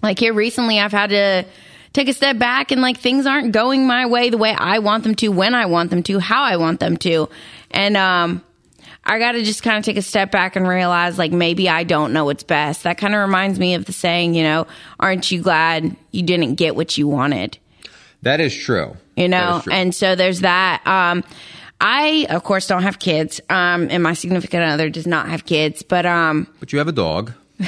like 0.00 0.20
here 0.20 0.32
recently 0.32 0.78
I've 0.78 0.92
had 0.92 1.10
to 1.10 1.44
take 1.92 2.06
a 2.06 2.12
step 2.12 2.38
back 2.38 2.70
and 2.70 2.80
like 2.80 2.98
things 2.98 3.26
aren't 3.26 3.50
going 3.50 3.84
my 3.84 4.06
way 4.06 4.30
the 4.30 4.38
way 4.38 4.54
I 4.56 4.78
want 4.78 5.02
them 5.02 5.16
to, 5.16 5.28
when 5.30 5.56
I 5.56 5.66
want 5.66 5.90
them 5.90 6.04
to, 6.04 6.20
how 6.20 6.44
I 6.44 6.56
want 6.56 6.78
them 6.78 6.96
to. 6.98 7.28
And 7.72 7.96
um 7.96 8.44
I 9.02 9.18
got 9.18 9.32
to 9.32 9.42
just 9.42 9.64
kind 9.64 9.76
of 9.76 9.84
take 9.84 9.96
a 9.96 10.02
step 10.02 10.30
back 10.30 10.54
and 10.54 10.68
realize 10.68 11.18
like 11.18 11.32
maybe 11.32 11.68
I 11.68 11.82
don't 11.82 12.12
know 12.12 12.26
what's 12.26 12.44
best. 12.44 12.84
That 12.84 12.96
kind 12.96 13.12
of 13.16 13.22
reminds 13.22 13.58
me 13.58 13.74
of 13.74 13.86
the 13.86 13.92
saying, 13.92 14.36
you 14.36 14.44
know, 14.44 14.68
aren't 15.00 15.32
you 15.32 15.42
glad 15.42 15.96
you 16.12 16.22
didn't 16.22 16.54
get 16.54 16.76
what 16.76 16.96
you 16.96 17.08
wanted? 17.08 17.58
That 18.22 18.40
is 18.40 18.54
true. 18.54 18.96
you 19.16 19.28
know 19.28 19.60
true. 19.64 19.72
and 19.72 19.94
so 19.94 20.14
there's 20.14 20.40
that 20.40 20.86
um 20.86 21.24
i 21.80 22.26
of 22.30 22.42
course 22.44 22.66
don't 22.66 22.82
have 22.82 22.98
kids 22.98 23.40
um 23.50 23.88
and 23.90 24.02
my 24.02 24.12
significant 24.14 24.62
other 24.62 24.88
does 24.90 25.06
not 25.06 25.28
have 25.28 25.44
kids 25.46 25.82
but 25.82 26.04
um 26.06 26.46
but 26.60 26.72
you 26.72 26.78
have 26.78 26.88
a 26.88 26.92
dog. 26.92 27.32
you 27.60 27.66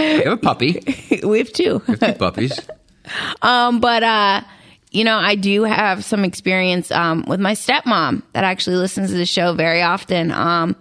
have 0.00 0.32
a 0.32 0.36
puppy. 0.36 0.80
we 1.24 1.38
have 1.38 1.52
two 1.52 1.80
Two 1.80 1.96
puppies. 2.14 2.58
um 3.42 3.80
but 3.80 4.02
uh 4.02 4.40
you 4.90 5.04
know 5.04 5.16
i 5.18 5.34
do 5.34 5.64
have 5.64 6.04
some 6.04 6.24
experience 6.24 6.90
um 6.90 7.24
with 7.28 7.40
my 7.40 7.52
stepmom 7.52 8.22
that 8.32 8.44
actually 8.44 8.76
listens 8.76 9.10
to 9.10 9.16
the 9.16 9.26
show 9.26 9.52
very 9.54 9.82
often 9.82 10.30
um 10.32 10.74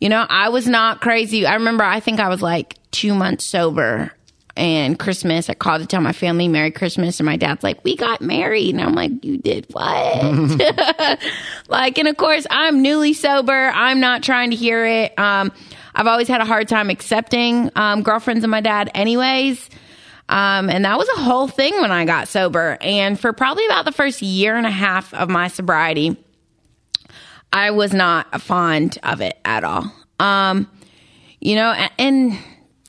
you 0.00 0.08
know 0.08 0.24
i 0.30 0.48
was 0.48 0.66
not 0.66 1.00
crazy 1.02 1.44
i 1.44 1.54
remember 1.54 1.84
i 1.84 2.00
think 2.00 2.18
i 2.20 2.28
was 2.28 2.40
like 2.40 2.76
two 2.92 3.14
months 3.14 3.44
sober 3.44 4.10
and 4.56 4.98
Christmas, 4.98 5.50
I 5.50 5.54
called 5.54 5.80
to 5.80 5.86
tell 5.86 6.00
my 6.00 6.12
family 6.12 6.46
Merry 6.48 6.70
Christmas, 6.70 7.18
and 7.18 7.26
my 7.26 7.36
dad's 7.36 7.62
like, 7.64 7.82
"We 7.84 7.96
got 7.96 8.20
married," 8.20 8.74
and 8.74 8.80
I'm 8.82 8.94
like, 8.94 9.24
"You 9.24 9.38
did 9.38 9.66
what?" 9.72 11.20
like, 11.68 11.98
and 11.98 12.08
of 12.08 12.16
course, 12.16 12.46
I'm 12.50 12.80
newly 12.82 13.12
sober. 13.14 13.70
I'm 13.74 14.00
not 14.00 14.22
trying 14.22 14.50
to 14.50 14.56
hear 14.56 14.84
it. 14.86 15.18
Um, 15.18 15.52
I've 15.94 16.06
always 16.06 16.28
had 16.28 16.40
a 16.40 16.44
hard 16.44 16.68
time 16.68 16.90
accepting 16.90 17.70
um, 17.76 18.02
girlfriends 18.02 18.44
of 18.44 18.50
my 18.50 18.60
dad, 18.60 18.90
anyways. 18.94 19.70
Um, 20.28 20.70
and 20.70 20.84
that 20.84 20.96
was 20.98 21.08
a 21.16 21.20
whole 21.20 21.48
thing 21.48 21.78
when 21.80 21.92
I 21.92 22.04
got 22.06 22.28
sober. 22.28 22.78
And 22.80 23.20
for 23.20 23.32
probably 23.32 23.66
about 23.66 23.84
the 23.84 23.92
first 23.92 24.22
year 24.22 24.56
and 24.56 24.66
a 24.66 24.70
half 24.70 25.12
of 25.12 25.28
my 25.28 25.48
sobriety, 25.48 26.16
I 27.52 27.72
was 27.72 27.92
not 27.92 28.40
fond 28.40 28.98
of 29.02 29.20
it 29.20 29.38
at 29.44 29.64
all. 29.64 29.92
Um, 30.18 30.70
you 31.40 31.56
know, 31.56 31.70
a- 31.70 31.90
and 32.00 32.38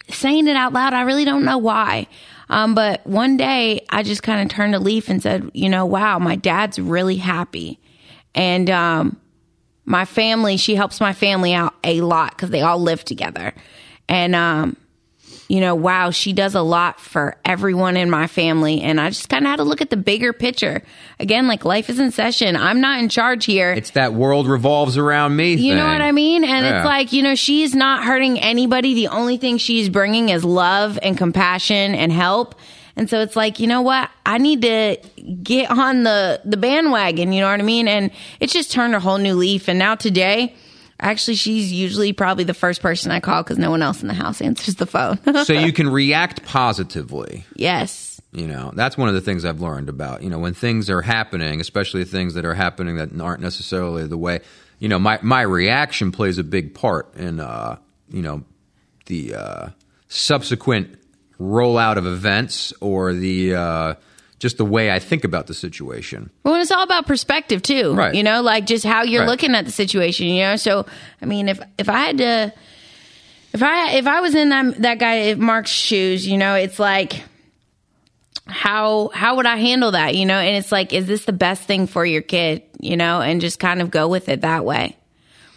saying 0.10 0.48
it 0.48 0.56
out 0.56 0.74
loud, 0.74 0.94
I 0.94 1.02
really 1.02 1.26
don't 1.26 1.46
know 1.46 1.58
why. 1.58 2.08
Um, 2.50 2.76
but 2.76 3.06
one 3.08 3.38
day 3.38 3.86
I 3.90 4.04
just 4.04 4.24
kind 4.24 4.42
of 4.42 4.56
turned 4.56 4.76
a 4.76 4.80
leaf 4.80 5.10
and 5.10 5.22
said, 5.22 5.50
you 5.54 5.70
know, 5.70 5.86
wow, 5.86 6.20
my 6.20 6.36
dad's 6.36 6.78
really 6.78 7.18
happy. 7.18 7.80
And, 8.34 8.70
um, 8.70 9.20
my 9.86 10.06
family, 10.06 10.58
she 10.58 10.76
helps 10.76 11.00
my 11.00 11.14
family 11.14 11.54
out 11.54 11.74
a 11.84 12.02
lot 12.02 12.32
because 12.32 12.50
they 12.50 12.62
all 12.62 12.80
live 12.80 13.04
together. 13.06 13.54
And, 14.08 14.36
um, 14.36 14.78
you 15.48 15.60
know, 15.62 15.76
wow, 15.76 16.10
she 16.10 16.34
does 16.34 16.56
a 16.56 16.62
lot 16.62 17.00
for 17.00 17.36
everyone 17.46 17.98
in 17.98 18.10
my 18.10 18.26
family. 18.28 18.82
And 18.82 19.00
I 19.00 19.10
just 19.10 19.30
kind 19.30 19.46
of 19.46 19.50
had 19.52 19.58
to 19.58 19.64
look 19.64 19.80
at 19.82 19.90
the 19.92 19.98
bigger 19.98 20.34
picture. 20.34 20.82
Again, 21.20 21.48
like 21.48 21.64
life 21.66 21.90
is 21.90 22.00
in 22.00 22.12
session. 22.12 22.56
I'm 22.56 22.82
not 22.82 23.00
in 23.00 23.10
charge 23.10 23.46
here. 23.46 23.72
It's 23.72 23.92
that 23.92 24.14
world 24.14 24.48
revolves 24.48 24.98
around 24.98 25.36
me. 25.36 25.54
You 25.54 25.76
know 25.76 25.86
what 25.86 26.02
I 26.02 26.12
mean? 26.12 26.44
And 26.44 26.66
Yeah. 26.66 26.78
it's 26.80 26.86
like, 26.86 27.14
you 27.14 27.22
know, 27.22 27.36
she's 27.36 27.76
not 27.76 28.04
hurting 28.04 28.40
anybody. 28.40 28.96
The 28.96 29.10
only 29.10 29.38
thing 29.38 29.58
she's 29.58 29.88
bringing 29.88 30.30
is 30.30 30.44
love 30.44 30.98
and 31.04 31.16
compassion 31.18 31.94
and 31.94 32.12
help. 32.12 32.56
And 32.98 33.10
so 33.10 33.20
it's 33.20 33.36
like, 33.36 33.60
you 33.60 33.68
know 33.68 33.82
what? 33.82 34.10
I 34.26 34.38
need 34.38 34.62
to 34.64 34.98
get 35.44 35.70
on 35.70 36.04
the, 36.04 36.42
the 36.46 36.58
bandwagon. 36.58 37.34
You 37.34 37.42
know 37.42 37.52
what 37.52 37.60
I 37.60 37.64
mean? 37.64 37.88
And 37.88 38.10
it's 38.40 38.54
just 38.54 38.72
turned 38.72 38.96
a 38.96 39.00
whole 39.00 39.18
new 39.18 39.36
leaf. 39.36 39.68
And 39.68 39.78
now 39.78 39.96
today, 39.96 40.56
actually, 41.00 41.36
she's 41.36 41.72
usually 41.72 42.14
probably 42.14 42.44
the 42.44 42.54
first 42.54 42.82
person 42.82 43.12
I 43.12 43.20
call 43.20 43.44
because 43.44 43.58
no 43.58 43.72
one 43.72 43.82
else 43.82 44.02
in 44.02 44.08
the 44.08 44.14
house 44.14 44.42
answers 44.42 44.76
the 44.76 44.86
phone. 44.86 45.20
so 45.46 45.54
you 45.54 45.74
can 45.74 45.90
react 45.90 46.46
positively. 46.46 47.46
yes. 47.56 48.12
You 48.32 48.48
know, 48.48 48.74
that's 48.76 48.98
one 48.98 49.08
of 49.08 49.16
the 49.16 49.22
things 49.22 49.46
I've 49.46 49.62
learned 49.62 49.88
about, 49.88 50.22
you 50.22 50.30
know, 50.30 50.40
when 50.40 50.54
things 50.54 50.90
are 50.90 51.02
happening, 51.02 51.62
especially 51.62 52.04
things 52.04 52.34
that 52.34 52.44
are 52.44 52.54
happening 52.54 52.98
that 52.98 53.18
aren't 53.22 53.40
necessarily 53.42 54.08
the 54.08 54.18
way, 54.18 54.42
you 54.78 54.90
know, 54.90 55.00
my, 55.00 55.20
my 55.22 55.42
reaction 55.42 56.12
plays 56.12 56.38
a 56.38 56.44
big 56.44 56.76
part 56.76 57.16
in, 57.16 57.40
uh, 57.40 57.78
you 58.10 58.22
know, 58.22 58.44
the 59.06 59.36
uh, 59.36 59.70
subsequent 60.10 61.00
rollout 61.40 61.96
of 61.96 62.06
events 62.06 62.74
or 62.82 63.14
the, 63.14 63.56
uh, 63.56 63.94
just 64.46 64.58
the 64.58 64.66
way 64.66 64.92
I 64.92 65.00
think 65.00 65.24
about 65.24 65.48
the 65.48 65.56
situation. 65.56 66.30
Well, 66.44 66.54
it's 66.62 66.70
all 66.70 66.84
about 66.84 67.08
perspective 67.08 67.64
too, 67.64 67.96
Right. 67.96 68.14
You 68.14 68.22
know, 68.22 68.44
like 68.44 68.68
just 68.68 68.86
how 68.86 69.02
you're 69.02 69.22
Right. 69.22 69.30
looking 69.32 69.56
at 69.56 69.66
the 69.66 69.72
situation. 69.72 70.28
You 70.28 70.44
know, 70.44 70.56
so 70.56 70.86
I 71.20 71.26
mean, 71.26 71.50
if 71.50 71.60
if 71.80 71.90
I 71.90 71.98
had 71.98 72.18
to, 72.20 72.54
if 73.54 73.64
I 73.64 73.94
if 73.94 74.06
I 74.06 74.22
was 74.22 74.36
in 74.36 74.50
that 74.50 74.82
that 74.84 75.00
guy 75.00 75.34
Mark's 75.34 75.72
shoes, 75.72 76.28
you 76.28 76.38
know, 76.38 76.54
it's 76.54 76.78
like 76.78 77.24
how 78.46 79.10
how 79.16 79.38
would 79.38 79.48
I 79.48 79.58
handle 79.58 79.92
that? 79.92 80.14
You 80.14 80.28
know, 80.28 80.38
and 80.38 80.56
it's 80.56 80.72
like, 80.72 80.94
is 80.94 81.08
this 81.08 81.26
the 81.26 81.34
best 81.34 81.64
thing 81.64 81.88
for 81.88 82.06
your 82.06 82.22
kid? 82.22 82.62
You 82.80 82.98
know, 82.98 83.22
and 83.22 83.42
just 83.42 83.60
kind 83.60 83.82
of 83.82 83.90
go 83.90 84.08
with 84.08 84.30
it 84.30 84.42
that 84.42 84.64
way. 84.64 84.96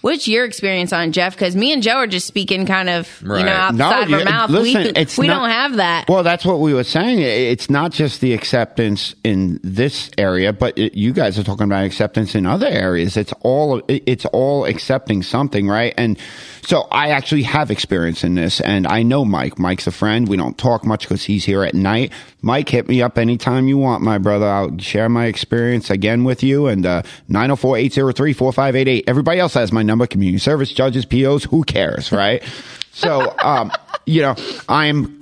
What's 0.00 0.28
your 0.28 0.44
experience 0.44 0.92
on 0.92 1.10
Jeff? 1.12 1.34
Because 1.34 1.56
me 1.56 1.72
and 1.72 1.82
Joe 1.82 1.94
are 1.96 2.06
just 2.06 2.26
speaking 2.26 2.66
kind 2.66 2.88
of, 2.88 3.08
you 3.20 3.30
Right. 3.30 3.44
know, 3.44 3.50
out 3.52 3.72
the 3.72 3.78
No, 3.78 3.86
of 3.88 4.12
our 4.12 4.18
you- 4.20 4.24
mouth. 4.24 4.50
listen, 4.50 4.82
we 4.94 5.06
we 5.18 5.26
not- 5.26 5.40
don't 5.40 5.50
have 5.50 5.76
that. 5.76 6.08
Well, 6.08 6.22
that's 6.22 6.44
what 6.44 6.60
we 6.60 6.72
were 6.72 6.84
saying. 6.84 7.18
It's 7.20 7.68
not 7.68 7.90
just 7.92 8.20
the 8.20 8.32
acceptance 8.32 9.16
in 9.24 9.58
this 9.64 10.10
area, 10.16 10.52
but 10.52 10.78
it, 10.78 10.94
you 10.96 11.12
guys 11.12 11.36
are 11.38 11.42
talking 11.42 11.64
about 11.64 11.84
acceptance 11.84 12.34
in 12.36 12.46
other 12.46 12.68
areas. 12.68 13.16
It's 13.16 13.32
all 13.42 13.82
it's 13.88 14.24
all 14.26 14.64
accepting 14.66 15.22
something, 15.22 15.66
right? 15.68 15.94
And 15.98 16.16
so 16.64 16.86
I 16.92 17.08
actually 17.08 17.42
have 17.44 17.70
experience 17.70 18.22
in 18.22 18.34
this, 18.36 18.60
and 18.60 18.86
I 18.86 19.02
know 19.02 19.24
Mike. 19.24 19.58
Mike's 19.58 19.86
a 19.88 19.90
friend. 19.92 20.28
We 20.28 20.36
don't 20.36 20.56
talk 20.58 20.84
much 20.86 21.08
because 21.08 21.24
he's 21.24 21.44
here 21.44 21.64
at 21.64 21.74
night. 21.74 22.12
Mike, 22.40 22.68
hit 22.68 22.88
me 22.88 23.02
up 23.02 23.18
anytime 23.18 23.66
you 23.66 23.78
want, 23.78 24.02
my 24.02 24.18
brother. 24.18 24.46
I'll 24.46 24.78
share 24.78 25.08
my 25.08 25.26
experience 25.26 25.90
again 25.90 26.22
with 26.22 26.42
you. 26.44 26.68
And 26.68 26.86
uh, 26.86 27.02
904-803-4588. 27.30 29.04
Everybody 29.06 29.40
else 29.40 29.54
has 29.54 29.72
my 29.72 29.82
number. 29.88 30.06
Community 30.06 30.38
service, 30.38 30.72
judges, 30.72 31.04
POs. 31.04 31.44
Who 31.44 31.64
cares, 31.64 32.12
right? 32.12 32.42
So, 32.90 33.32
um, 33.38 33.70
you 34.06 34.22
know, 34.22 34.34
I'm 34.68 35.20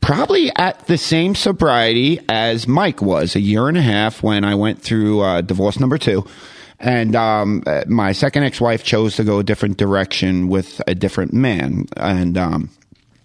probably 0.00 0.54
at 0.54 0.86
the 0.86 0.96
same 0.96 1.34
sobriety 1.34 2.20
as 2.28 2.68
Mike 2.68 3.02
was 3.02 3.34
a 3.34 3.40
year 3.40 3.68
and 3.68 3.76
a 3.76 3.82
half 3.82 4.22
when 4.22 4.44
I 4.44 4.54
went 4.54 4.80
through 4.80 5.22
uh, 5.22 5.40
divorce 5.40 5.80
number 5.80 5.98
two. 5.98 6.24
And 6.78 7.16
um, 7.16 7.64
uh, 7.66 7.82
my 7.88 8.12
second 8.12 8.44
ex-wife 8.44 8.84
chose 8.84 9.16
to 9.16 9.24
go 9.24 9.40
a 9.40 9.42
different 9.42 9.78
direction 9.78 10.46
with 10.46 10.80
a 10.86 10.94
different 10.94 11.32
man. 11.32 11.86
And 11.96 12.38
um, 12.38 12.70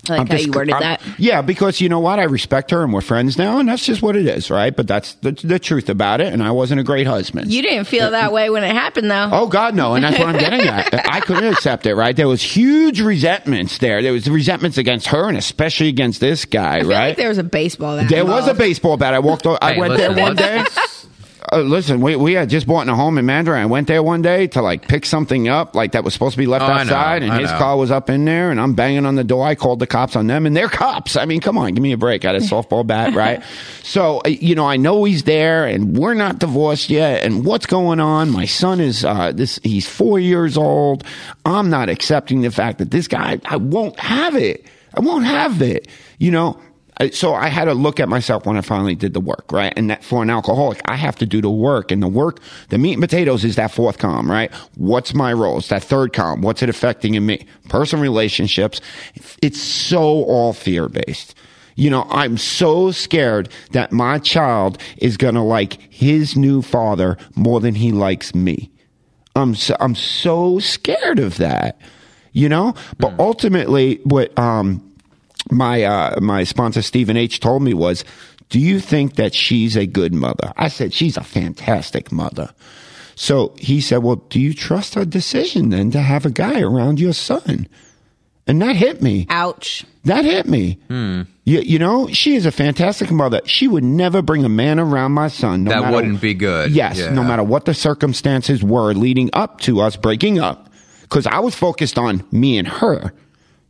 I 0.09 0.13
like 0.13 0.19
I'm 0.21 0.27
how 0.27 0.33
just- 0.35 0.45
you 0.47 0.51
worded 0.51 0.73
I'm- 0.73 0.81
that. 0.81 1.01
Yeah, 1.17 1.41
because 1.41 1.79
you 1.79 1.87
know 1.89 1.99
what? 1.99 2.19
I 2.19 2.23
respect 2.23 2.71
her 2.71 2.83
and 2.83 2.91
we're 2.91 3.01
friends 3.01 3.37
now, 3.37 3.59
and 3.59 3.69
that's 3.69 3.85
just 3.85 4.01
what 4.01 4.15
it 4.15 4.25
is, 4.25 4.49
right? 4.51 4.75
But 4.75 4.87
that's 4.87 5.13
the, 5.15 5.31
the 5.31 5.59
truth 5.59 5.87
about 5.89 6.19
it. 6.21 6.33
And 6.33 6.43
I 6.43 6.51
wasn't 6.51 6.81
a 6.81 6.83
great 6.83 7.07
husband. 7.07 7.51
You 7.51 7.61
didn't 7.61 7.85
feel 7.85 8.11
that 8.11 8.31
way 8.33 8.49
when 8.49 8.63
it 8.63 8.71
happened, 8.73 9.09
though. 9.09 9.29
Oh 9.31 9.47
God, 9.47 9.75
no, 9.75 9.95
and 9.95 10.03
that's 10.03 10.19
what 10.19 10.27
I'm 10.27 10.37
getting 10.37 10.61
at. 10.61 11.07
I 11.09 11.19
couldn't 11.21 11.51
accept 11.53 11.85
it. 11.85 11.95
Right? 11.95 12.15
There 12.15 12.27
was 12.27 12.41
huge 12.41 12.99
resentments 13.01 13.77
there. 13.77 14.01
There 14.01 14.11
was 14.13 14.29
resentments 14.29 14.77
against 14.77 15.07
her, 15.07 15.27
and 15.29 15.37
especially 15.37 15.87
against 15.87 16.19
this 16.19 16.45
guy. 16.45 16.77
I 16.77 16.79
feel 16.81 16.89
right? 16.89 17.07
like 17.09 17.17
there 17.17 17.29
was 17.29 17.37
a 17.37 17.43
baseball. 17.43 17.97
Bat 17.97 18.09
There 18.09 18.25
was 18.25 18.47
a 18.47 18.53
baseball 18.53 18.97
bat. 18.97 19.13
I 19.13 19.19
walked. 19.19 19.45
o- 19.47 19.57
I 19.61 19.73
Hey, 19.73 19.79
went 19.79 19.93
listen, 19.93 20.15
there 20.15 20.23
one 20.25 20.35
day. 20.35 20.63
let's- 21.51 21.63
Uh, 21.63 21.67
listen, 21.67 22.01
we 22.01 22.15
we 22.15 22.33
had 22.33 22.49
just 22.49 22.65
bought 22.67 22.87
a 22.87 22.95
home 22.95 23.17
in 23.17 23.25
Mandarin. 23.25 23.61
I 23.61 23.65
went 23.65 23.87
there 23.87 24.01
one 24.03 24.21
day 24.21 24.47
to 24.47 24.61
like 24.61 24.87
pick 24.87 25.05
something 25.05 25.47
up, 25.47 25.75
like 25.75 25.91
that 25.93 26.03
was 26.03 26.13
supposed 26.13 26.33
to 26.33 26.37
be 26.37 26.45
left 26.47 26.63
Oh, 26.63 26.67
I 26.67 26.83
know, 26.83 26.93
outside, 26.93 27.23
and 27.23 27.31
I 27.31 27.41
his 27.41 27.51
know. 27.51 27.57
car 27.57 27.77
was 27.77 27.91
up 27.91 28.09
in 28.09 28.25
there, 28.25 28.51
and 28.51 28.59
I'm 28.59 28.73
banging 28.73 29.05
on 29.05 29.15
the 29.15 29.23
door. 29.23 29.45
I 29.45 29.55
called 29.55 29.79
the 29.79 29.87
cops 29.87 30.15
on 30.15 30.27
them, 30.27 30.45
and 30.45 30.55
they're 30.55 30.69
cops. 30.69 31.15
I 31.15 31.25
mean, 31.25 31.41
come 31.41 31.57
on, 31.57 31.73
give 31.73 31.81
me 31.83 31.91
a 31.91 31.97
break. 31.97 32.23
I 32.25 32.33
had 32.33 32.35
a 32.35 32.39
softball 32.45 32.85
bat, 32.85 33.13
right? 33.15 33.41
So 33.83 34.21
uh, 34.25 34.29
you 34.29 34.55
know, 34.55 34.65
I 34.65 34.77
know 34.77 35.03
he's 35.03 35.23
there, 35.23 35.65
and 35.65 35.97
we're 35.97 36.13
not 36.13 36.39
divorced 36.39 36.89
yet. 36.89 37.23
And 37.23 37.45
what's 37.45 37.65
going 37.65 37.99
on? 37.99 38.29
My 38.29 38.45
son 38.45 38.79
is 38.79 39.03
uh, 39.05 39.31
this. 39.33 39.59
He's 39.63 39.87
four 39.87 40.19
years 40.19 40.57
old. 40.57 41.03
I'm 41.45 41.69
not 41.69 41.89
accepting 41.89 42.41
the 42.41 42.51
fact 42.51 42.77
that 42.79 42.91
this 42.91 43.07
guy. 43.07 43.39
I 43.45 43.57
won't 43.57 43.99
have 43.99 44.35
it. 44.35 44.65
I 44.95 44.99
won't 45.01 45.25
have 45.25 45.61
it. 45.61 45.87
You 46.19 46.31
know. 46.31 46.57
I- 46.99 47.09
so 47.09 47.33
I 47.33 47.47
had 47.47 47.65
to 47.65 47.73
look 47.73 47.99
at 47.99 48.07
myself 48.09 48.45
when 48.45 48.57
I 48.57 48.61
finally 48.61 48.95
did 48.95 49.13
the 49.13 49.19
work, 49.19 49.51
right? 49.51 49.73
And 49.75 49.89
that 49.89 50.03
for 50.03 50.21
an 50.21 50.29
alcoholic, 50.29 50.81
I 50.85 50.95
have 50.95 51.15
to 51.17 51.25
do 51.25 51.41
the 51.41 51.49
work. 51.49 51.91
And 51.91 52.01
the 52.03 52.07
work, 52.07 52.39
the 52.69 52.77
meat 52.77 52.93
and 52.93 53.01
potatoes 53.01 53.43
is 53.43 53.55
that 53.55 53.71
fourth 53.71 53.97
column, 53.97 54.29
right? 54.29 54.51
What's 54.75 55.13
my 55.13 55.33
role? 55.33 55.57
It's 55.57 55.69
that 55.69 55.83
third 55.83 56.13
column. 56.13 56.41
What's 56.41 56.61
it 56.61 56.69
affecting 56.69 57.15
in 57.15 57.25
me? 57.25 57.45
Personal 57.69 58.03
relationships. 58.03 58.79
It's 59.41 59.61
so 59.61 60.01
all 60.01 60.53
fear 60.53 60.87
based. 60.89 61.35
You 61.75 61.89
know, 61.89 62.05
I'm 62.11 62.37
so 62.37 62.91
scared 62.91 63.49
that 63.71 63.91
my 63.91 64.19
child 64.19 64.77
is 64.97 65.17
going 65.17 65.33
to 65.33 65.41
like 65.41 65.79
his 65.91 66.35
new 66.37 66.61
father 66.61 67.17
more 67.35 67.59
than 67.59 67.73
he 67.75 67.91
likes 67.91 68.35
me. 68.35 68.69
I'm 69.35 69.55
so, 69.55 69.75
I'm 69.79 69.95
so 69.95 70.59
scared 70.59 71.17
of 71.17 71.37
that, 71.37 71.81
you 72.31 72.47
know. 72.47 72.75
But 72.99 73.15
ultimately, 73.19 73.99
what 74.03 74.37
um 74.37 74.87
my 75.51 75.83
uh 75.83 76.19
my 76.21 76.43
sponsor 76.43 76.81
Stephen 76.81 77.17
H 77.17 77.39
told 77.39 77.61
me 77.63 77.73
was, 77.73 78.03
"Do 78.49 78.59
you 78.59 78.79
think 78.79 79.15
that 79.15 79.33
she's 79.33 79.75
a 79.75 79.85
good 79.85 80.13
mother?" 80.13 80.51
I 80.57 80.67
said, 80.67 80.93
"She's 80.93 81.17
a 81.17 81.23
fantastic 81.23 82.11
mother." 82.11 82.51
So 83.15 83.53
he 83.59 83.81
said, 83.81 83.97
"Well, 84.03 84.17
do 84.29 84.39
you 84.39 84.53
trust 84.53 84.95
her 84.95 85.05
decision 85.05 85.69
then 85.69 85.91
to 85.91 85.99
have 85.99 86.25
a 86.25 86.31
guy 86.31 86.61
around 86.61 86.99
your 86.99 87.13
son?" 87.13 87.67
And 88.45 88.61
that 88.61 88.75
hit 88.75 89.01
me. 89.01 89.25
Ouch. 89.29 89.85
That 90.03 90.25
hit 90.25 90.47
me. 90.47 90.77
You, 90.89 91.25
you 91.61 91.79
know, 91.79 92.07
she 92.09 92.35
is 92.35 92.45
a 92.45 92.51
fantastic 92.51 93.09
mother. 93.09 93.39
She 93.45 93.69
would 93.69 93.85
never 93.85 94.21
bring 94.21 94.43
a 94.43 94.49
man 94.49 94.79
around 94.81 95.13
my 95.13 95.29
son. 95.29 95.63
No 95.63 95.71
That 95.71 95.81
matter- 95.83 95.95
wouldn't 95.95 96.19
be 96.19 96.33
good. 96.33 96.71
Yes, 96.71 96.97
Yeah. 96.99 97.11
no 97.13 97.23
matter 97.23 97.43
what 97.43 97.63
the 97.63 97.73
circumstances 97.73 98.61
were 98.61 98.93
leading 98.93 99.29
up 99.31 99.61
to 99.61 99.79
us 99.79 99.95
breaking 99.95 100.39
up. 100.39 100.69
Because 101.03 101.25
I 101.25 101.39
was 101.39 101.55
focused 101.55 101.97
on 101.97 102.23
me 102.33 102.57
and 102.57 102.67
her, 102.67 103.13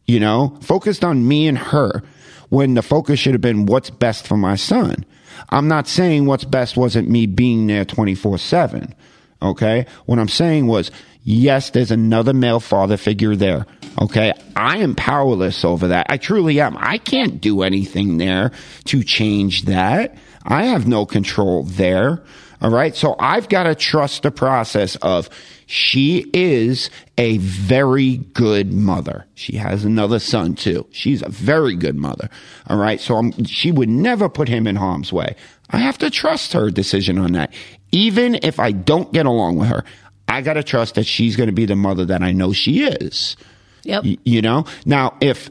you 0.06 0.20
know, 0.20 0.58
focused 0.62 1.04
on 1.04 1.28
me 1.28 1.48
and 1.48 1.58
her 1.58 2.04
when 2.50 2.74
the 2.74 2.82
focus 2.82 3.20
should 3.20 3.34
have 3.34 3.42
been 3.42 3.66
what's 3.66 3.90
best 3.90 4.28
for 4.28 4.38
my 4.38 4.56
son. 4.56 5.06
I'm 5.50 5.68
not 5.68 5.88
saying 5.88 6.26
what's 6.26 6.46
best 6.46 6.78
wasn't 6.78 7.10
me 7.10 7.26
being 7.26 7.68
there 7.68 7.86
24 7.86 8.38
7. 8.38 8.94
Okay. 9.42 9.86
What 10.06 10.20
I'm 10.20 10.30
saying 10.30 10.68
was, 10.68 10.90
yes, 11.24 11.72
there's 11.72 11.92
another 11.92 12.34
male 12.34 12.60
father 12.60 12.98
figure 12.98 13.36
there. 13.36 13.66
Okay. 14.02 14.34
I 14.56 14.78
am 14.78 14.96
powerless 14.96 15.66
over 15.66 15.90
that. 15.90 16.08
I 16.10 16.18
truly 16.18 16.60
am. 16.60 16.78
I 16.78 16.98
can't 16.98 17.42
do 17.42 17.62
anything 17.62 18.18
there 18.18 18.52
to 18.86 19.04
change 19.04 19.64
that. 19.64 20.16
I 20.44 20.66
have 20.66 20.88
no 20.88 21.06
control 21.06 21.64
there. 21.64 22.24
All 22.64 22.72
right. 22.72 22.96
So 22.96 23.16
I've 23.20 23.50
got 23.50 23.64
to 23.64 23.76
trust 23.76 24.24
the 24.24 24.32
process 24.32 24.96
of 24.98 25.30
she 25.66 26.26
is 26.34 26.90
a 27.18 27.38
very 27.40 28.18
good 28.18 28.72
mother. 28.72 29.26
She 29.36 29.58
has 29.58 29.84
another 29.84 30.18
son 30.20 30.56
too. 30.56 30.88
She's 30.92 31.22
a 31.22 31.30
very 31.30 31.76
good 31.76 31.96
mother. 31.96 32.30
All 32.68 32.78
right. 32.78 33.02
So 33.02 33.18
I'm, 33.18 33.44
she 33.44 33.72
would 33.72 33.90
never 33.90 34.30
put 34.30 34.48
him 34.48 34.66
in 34.66 34.78
harm's 34.78 35.12
way. 35.12 35.36
I 35.72 35.78
have 35.78 35.98
to 36.00 36.10
trust 36.10 36.54
her 36.54 36.70
decision 36.72 37.18
on 37.18 37.34
that. 37.34 37.54
Even 37.92 38.40
if 38.44 38.60
I 38.60 38.72
don't 38.72 39.12
get 39.12 39.26
along 39.26 39.58
with 39.58 39.68
her, 39.68 39.84
I 40.30 40.42
got 40.42 40.54
to 40.54 40.64
trust 40.64 40.96
that 40.96 41.06
she's 41.06 41.36
going 41.36 41.48
to 41.48 41.54
be 41.54 41.66
the 41.66 41.76
mother 41.76 42.06
that 42.06 42.24
I 42.24 42.32
know 42.32 42.54
she 42.54 42.84
is. 42.84 43.36
Yep. 43.84 44.04
Y- 44.06 44.18
you 44.24 44.42
know? 44.42 44.66
Now, 44.86 45.18
if 45.20 45.50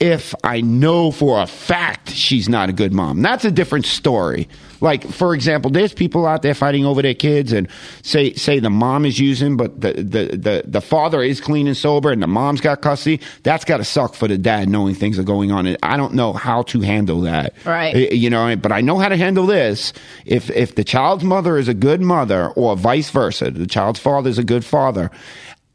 if 0.00 0.32
I 0.44 0.60
know 0.60 1.10
for 1.10 1.40
a 1.42 1.46
fact 1.46 2.10
she's 2.10 2.48
not 2.48 2.68
a 2.68 2.72
good 2.72 2.92
mom, 2.92 3.20
that's 3.20 3.44
a 3.44 3.50
different 3.50 3.84
story. 3.84 4.48
Like, 4.80 5.04
for 5.04 5.34
example, 5.34 5.72
there's 5.72 5.92
people 5.92 6.24
out 6.24 6.42
there 6.42 6.54
fighting 6.54 6.84
over 6.84 7.02
their 7.02 7.14
kids 7.14 7.52
and 7.52 7.66
say, 8.02 8.32
say 8.34 8.60
the 8.60 8.70
mom 8.70 9.04
is 9.04 9.18
using, 9.18 9.56
but 9.56 9.80
the, 9.80 9.94
the, 9.94 10.36
the, 10.36 10.62
the 10.64 10.80
father 10.80 11.20
is 11.20 11.40
clean 11.40 11.66
and 11.66 11.76
sober 11.76 12.12
and 12.12 12.22
the 12.22 12.28
mom's 12.28 12.60
got 12.60 12.80
custody. 12.80 13.20
That's 13.42 13.64
got 13.64 13.78
to 13.78 13.84
suck 13.84 14.14
for 14.14 14.28
the 14.28 14.38
dad 14.38 14.68
knowing 14.68 14.94
things 14.94 15.18
are 15.18 15.24
going 15.24 15.50
on. 15.50 15.66
And 15.66 15.76
I 15.82 15.96
don't 15.96 16.14
know 16.14 16.32
how 16.32 16.62
to 16.62 16.80
handle 16.80 17.22
that. 17.22 17.54
Right. 17.64 18.12
You 18.12 18.30
know, 18.30 18.54
but 18.54 18.70
I 18.70 18.80
know 18.80 18.98
how 18.98 19.08
to 19.08 19.16
handle 19.16 19.46
this. 19.46 19.92
If, 20.24 20.48
if 20.50 20.76
the 20.76 20.84
child's 20.84 21.24
mother 21.24 21.58
is 21.58 21.66
a 21.66 21.74
good 21.74 22.00
mother 22.00 22.50
or 22.50 22.76
vice 22.76 23.10
versa, 23.10 23.50
the 23.50 23.66
child's 23.66 23.98
father 23.98 24.30
is 24.30 24.38
a 24.38 24.44
good 24.44 24.64
father, 24.64 25.10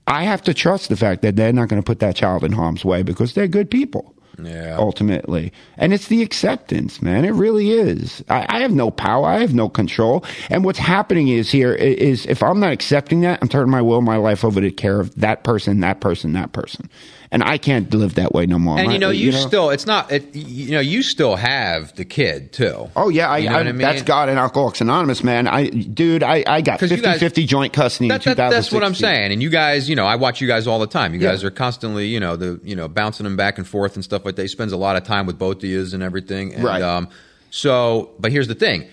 I 0.07 0.23
have 0.23 0.41
to 0.43 0.53
trust 0.53 0.89
the 0.89 0.97
fact 0.97 1.21
that 1.21 1.35
they're 1.35 1.53
not 1.53 1.69
going 1.69 1.81
to 1.81 1.85
put 1.85 1.99
that 1.99 2.15
child 2.15 2.43
in 2.43 2.51
harm's 2.51 2.83
way 2.83 3.03
because 3.03 3.33
they're 3.33 3.47
good 3.47 3.71
people. 3.71 4.12
Yeah. 4.41 4.77
ultimately. 4.79 5.53
And 5.77 5.93
it's 5.93 6.07
the 6.07 6.21
acceptance, 6.21 7.01
man. 7.01 7.25
It 7.25 7.31
really 7.31 7.71
is. 7.71 8.23
I, 8.29 8.45
I 8.49 8.59
have 8.61 8.71
no 8.71 8.89
power. 8.91 9.27
I 9.27 9.39
have 9.39 9.53
no 9.53 9.69
control. 9.69 10.25
And 10.49 10.63
what's 10.65 10.79
happening 10.79 11.27
is 11.27 11.51
here 11.51 11.73
is 11.73 12.25
if 12.25 12.41
I'm 12.41 12.59
not 12.59 12.71
accepting 12.71 13.21
that, 13.21 13.39
I'm 13.41 13.47
turning 13.49 13.69
my 13.71 13.81
will, 13.81 14.01
my 14.01 14.17
life 14.17 14.43
over 14.43 14.59
to 14.61 14.71
care 14.71 14.99
of 14.99 15.13
that 15.15 15.43
person, 15.43 15.81
that 15.81 15.99
person, 16.01 16.33
that 16.33 16.51
person. 16.51 16.89
And 17.31 17.43
I 17.43 17.57
can't 17.57 17.91
live 17.91 18.13
that 18.13 18.31
way 18.31 18.45
no 18.45 18.59
more. 18.59 18.77
And 18.77 18.93
you 18.93 18.99
know, 18.99 19.07
uh, 19.07 19.11
you, 19.11 19.31
still 19.31 19.71
it's 19.71 19.87
not 19.87 20.11
it, 20.11 20.35
you 20.35 20.73
know 20.73 20.79
you 20.79 21.01
still 21.01 21.35
have 21.35 21.95
the 21.95 22.05
kid 22.05 22.53
too. 22.53 22.91
Oh 22.95 23.09
yeah, 23.09 23.27
I, 23.27 23.39
You 23.39 23.49
know 23.49 23.55
I, 23.55 23.57
what 23.57 23.67
I 23.67 23.71
mean? 23.71 23.81
that's 23.81 24.03
God 24.03 24.29
and 24.29 24.37
Alcoholics 24.37 24.81
Anonymous, 24.81 25.23
man. 25.23 25.47
I, 25.47 25.67
dude, 25.69 26.21
I, 26.21 26.43
I 26.45 26.61
got 26.61 26.79
you 26.79 26.89
50 26.89 27.03
guys- 27.03 27.19
50 27.19 27.45
joint 27.47 27.73
custody 27.73 28.07
That, 28.09 28.23
that's 28.37 28.71
what 28.71 28.83
I'm 28.83 28.93
saying. 28.93 29.31
And 29.31 29.41
you 29.41 29.49
guys, 29.49 29.89
you 29.89 29.95
know, 29.95 30.05
I 30.05 30.15
watch 30.15 30.41
you 30.41 30.47
guys 30.47 30.67
all 30.67 30.77
the 30.77 30.85
time. 30.85 31.15
You 31.15 31.21
Yeah. 31.21 31.31
guys 31.31 31.43
are 31.43 31.49
constantly, 31.49 32.05
you 32.05 32.19
know, 32.19 32.35
the 32.35 32.59
you 32.63 32.75
know 32.75 32.87
bouncing 32.87 33.23
them 33.23 33.35
back 33.35 33.57
and 33.57 33.65
forth 33.67 33.95
and 33.95 34.03
stuff 34.03 34.22
like 34.25 34.35
that. 34.35 34.41
He 34.43 34.47
spends 34.47 34.71
a 34.71 34.77
lot 34.77 34.95
of 34.95 35.03
time 35.03 35.25
with 35.25 35.37
both 35.37 35.57
of 35.57 35.63
you 35.65 35.85
and 35.93 36.01
everything. 36.03 36.53
And, 36.53 36.63
Right. 36.63 36.81
Um, 36.81 37.09
so, 37.49 38.11
but 38.19 38.31
here's 38.31 38.47
the 38.47 38.55
thing. 38.55 38.87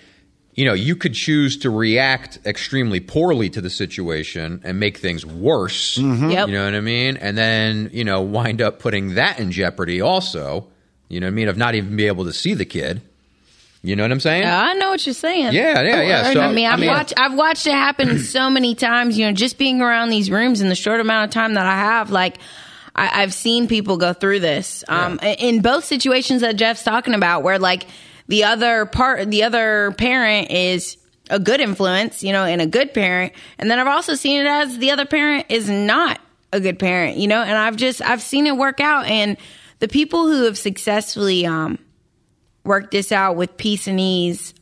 You 0.54 0.64
know, 0.66 0.74
you 0.74 0.96
could 0.96 1.14
choose 1.14 1.56
to 1.58 1.70
react 1.70 2.38
extremely 2.44 3.00
poorly 3.00 3.48
to 3.50 3.60
the 3.60 3.70
situation 3.70 4.60
and 4.64 4.78
make 4.78 4.98
things 4.98 5.24
worse. 5.24 5.96
Mm-hmm. 5.96 6.30
Yep. 6.30 6.48
You 6.48 6.54
know 6.54 6.64
what 6.64 6.74
I 6.74 6.80
mean? 6.80 7.16
And 7.16 7.38
then, 7.38 7.88
you 7.92 8.04
know, 8.04 8.20
wind 8.20 8.60
up 8.60 8.78
putting 8.80 9.14
that 9.14 9.38
in 9.38 9.52
jeopardy 9.52 10.00
also. 10.00 10.66
You 11.08 11.20
know 11.20 11.26
what 11.26 11.32
I 11.32 11.34
mean? 11.34 11.48
Of 11.48 11.56
not 11.56 11.74
even 11.74 11.96
be 11.96 12.06
able 12.08 12.24
to 12.24 12.32
see 12.32 12.52
the 12.54 12.64
kid. 12.66 13.00
You 13.82 13.96
know 13.96 14.02
what 14.02 14.12
I'm 14.12 14.20
saying? 14.20 14.44
I 14.44 14.74
know 14.74 14.90
what 14.90 15.06
you're 15.06 15.14
saying. 15.14 15.54
Yeah, 15.54 15.80
yeah, 15.80 16.02
yeah. 16.02 16.22
I, 16.28 16.34
So, 16.34 16.40
I 16.42 16.52
mean, 16.52 16.66
I've 16.66 16.74
I 16.74 16.80
mean- 16.80 16.90
watched 16.90 17.14
I've 17.16 17.34
watched 17.34 17.66
it 17.66 17.72
happen 17.72 18.18
so 18.18 18.50
many 18.50 18.74
times. 18.74 19.16
You 19.16 19.26
know, 19.26 19.32
just 19.32 19.56
being 19.56 19.80
around 19.80 20.10
these 20.10 20.30
rooms 20.30 20.60
in 20.60 20.68
the 20.68 20.74
short 20.74 21.00
amount 21.00 21.30
of 21.30 21.32
time 21.32 21.54
that 21.54 21.64
I 21.64 21.76
have, 21.76 22.10
like. 22.10 22.36
I, 22.94 23.22
I've 23.22 23.34
seen 23.34 23.68
people 23.68 23.96
go 23.96 24.12
through 24.12 24.40
this 24.40 24.84
um, 24.88 25.18
in 25.22 25.62
both 25.62 25.84
situations 25.84 26.40
that 26.42 26.56
Jeff's 26.56 26.82
talking 26.82 27.14
about, 27.14 27.42
where 27.42 27.58
like 27.58 27.86
the 28.28 28.44
other 28.44 28.86
part, 28.86 29.30
the 29.30 29.44
other 29.44 29.92
parent 29.98 30.50
is 30.50 30.96
a 31.28 31.38
good 31.38 31.60
influence, 31.60 32.22
you 32.22 32.32
know, 32.32 32.44
and 32.44 32.60
a 32.60 32.66
good 32.66 32.92
parent, 32.92 33.32
and 33.58 33.70
then 33.70 33.78
I've 33.78 33.86
also 33.86 34.14
seen 34.14 34.40
it 34.40 34.46
as 34.46 34.78
the 34.78 34.90
other 34.90 35.06
parent 35.06 35.46
is 35.48 35.68
not 35.68 36.20
a 36.52 36.60
good 36.60 36.78
parent, 36.78 37.16
you 37.16 37.28
know, 37.28 37.40
and 37.42 37.56
I've 37.56 37.76
just 37.76 38.02
I've 38.02 38.22
seen 38.22 38.46
it 38.46 38.56
work 38.56 38.80
out, 38.80 39.06
and 39.06 39.36
the 39.78 39.88
people 39.88 40.26
who 40.26 40.44
have 40.44 40.58
successfully 40.58 41.46
um, 41.46 41.78
worked 42.64 42.90
this 42.90 43.12
out 43.12 43.36
with 43.36 43.56
peace 43.56 43.86
and 43.86 43.98
ease 43.98 44.54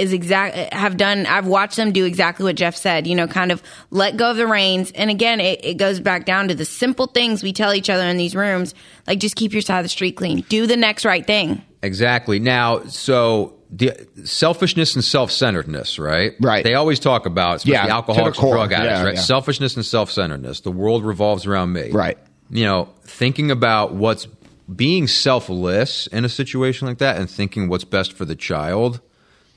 is 0.00 0.12
exact 0.12 0.72
have 0.72 0.96
done 0.96 1.26
i've 1.26 1.46
watched 1.46 1.76
them 1.76 1.92
do 1.92 2.04
exactly 2.04 2.44
what 2.44 2.56
jeff 2.56 2.74
said 2.74 3.06
you 3.06 3.14
know 3.14 3.26
kind 3.26 3.52
of 3.52 3.62
let 3.90 4.16
go 4.16 4.30
of 4.30 4.36
the 4.36 4.46
reins 4.46 4.90
and 4.92 5.10
again 5.10 5.40
it, 5.40 5.64
it 5.64 5.74
goes 5.74 6.00
back 6.00 6.24
down 6.24 6.48
to 6.48 6.54
the 6.54 6.64
simple 6.64 7.06
things 7.06 7.42
we 7.42 7.52
tell 7.52 7.72
each 7.74 7.90
other 7.90 8.04
in 8.04 8.16
these 8.16 8.34
rooms 8.34 8.74
like 9.06 9.18
just 9.18 9.36
keep 9.36 9.52
your 9.52 9.62
side 9.62 9.78
of 9.78 9.84
the 9.84 9.88
street 9.88 10.16
clean 10.16 10.40
do 10.48 10.66
the 10.66 10.76
next 10.76 11.04
right 11.04 11.26
thing 11.26 11.62
Exactly. 11.82 12.38
Now, 12.40 12.84
so 12.88 13.54
the 13.70 14.06
selfishness 14.24 14.96
and 14.96 15.02
self-centeredness, 15.02 15.98
right? 15.98 16.34
Right. 16.38 16.62
They 16.62 16.74
always 16.74 17.00
talk 17.00 17.24
about, 17.24 17.56
especially 17.56 17.72
Yeah, 17.88 17.94
alcoholics 17.94 18.38
and 18.38 18.50
drug 18.50 18.72
addicts, 18.72 18.98
Yeah, 18.98 19.04
right? 19.04 19.14
yeah. 19.14 19.20
Selfishness 19.20 19.76
and 19.76 19.86
self-centeredness. 19.86 20.60
The 20.60 20.72
world 20.72 21.06
revolves 21.06 21.46
around 21.46 21.72
me. 21.72 21.90
Right. 21.90 22.18
You 22.50 22.64
know, 22.64 22.90
thinking 23.04 23.50
about 23.50 23.94
what's 23.94 24.28
being 24.76 25.06
selfless 25.06 26.06
in 26.08 26.26
a 26.26 26.28
situation 26.28 26.86
like 26.86 26.98
that 26.98 27.16
and 27.16 27.30
thinking 27.30 27.70
what's 27.70 27.84
best 27.84 28.12
for 28.12 28.26
the 28.26 28.36
child 28.36 29.00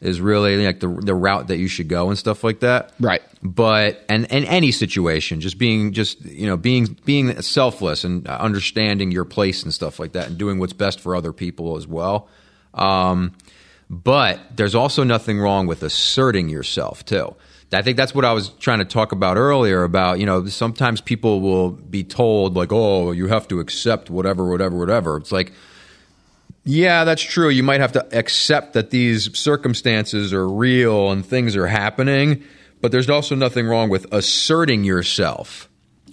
is 0.04 0.20
really 0.20 0.64
like 0.66 0.82
the 0.82 0.90
the 0.90 1.16
route 1.16 1.48
that 1.48 1.58
you 1.58 1.68
should 1.68 1.88
go 1.88 2.10
and 2.10 2.18
stuff 2.20 2.44
like 2.44 2.60
that. 2.60 2.92
Right. 3.00 3.22
But 3.42 4.04
and 4.10 4.26
in 4.26 4.44
any 4.44 4.72
situation, 4.72 5.40
just 5.40 5.58
being 5.58 5.94
just 5.94 6.24
you 6.26 6.46
know 6.46 6.58
being 6.58 6.98
being 7.06 7.42
selfless 7.42 8.04
and 8.04 8.28
understanding 8.28 9.12
your 9.12 9.26
place 9.26 9.64
and 9.64 9.74
stuff 9.74 10.00
like 10.00 10.12
that, 10.12 10.28
and 10.28 10.38
doing 10.38 10.60
what's 10.60 10.74
best 10.74 11.00
for 11.00 11.16
other 11.16 11.32
people 11.32 11.78
as 11.78 11.88
well. 11.88 12.28
Um, 12.74 13.34
but 13.90 14.40
there's 14.56 14.76
also 14.76 15.04
nothing 15.04 15.40
wrong 15.40 15.68
with 15.68 15.84
asserting 15.84 16.50
yourself 16.50 17.06
too. 17.06 17.36
I 17.72 17.82
think 17.82 17.98
that's 17.98 18.14
what 18.14 18.24
I 18.24 18.34
was 18.34 18.50
trying 18.60 18.80
to 18.80 18.86
talk 18.86 19.14
about 19.14 19.38
earlier. 19.38 19.84
About 19.84 20.20
you 20.20 20.26
know 20.26 20.46
sometimes 20.48 21.00
people 21.00 21.40
will 21.40 21.72
be 21.72 22.04
told 22.04 22.56
like, 22.56 22.74
oh, 22.74 23.12
you 23.12 23.28
have 23.28 23.48
to 23.48 23.62
accept 23.62 24.10
whatever, 24.10 24.50
whatever, 24.50 24.78
whatever. 24.78 25.16
It's 25.18 25.32
like 25.32 25.54
yeah, 26.66 27.04
that's 27.04 27.22
true. 27.22 27.50
You 27.50 27.64
might 27.64 27.82
have 27.82 27.92
to 27.94 28.18
accept 28.18 28.74
that 28.74 28.90
these 28.90 29.38
circumstances 29.38 30.34
are 30.34 30.48
real 30.48 31.12
and 31.12 31.26
things 31.26 31.56
are 31.56 31.68
happening, 31.68 32.44
but 32.80 32.92
there's 32.92 33.10
also 33.10 33.36
nothing 33.36 33.68
wrong 33.68 33.90
with 33.90 34.06
asserting 34.14 34.84
yourself 34.84 35.70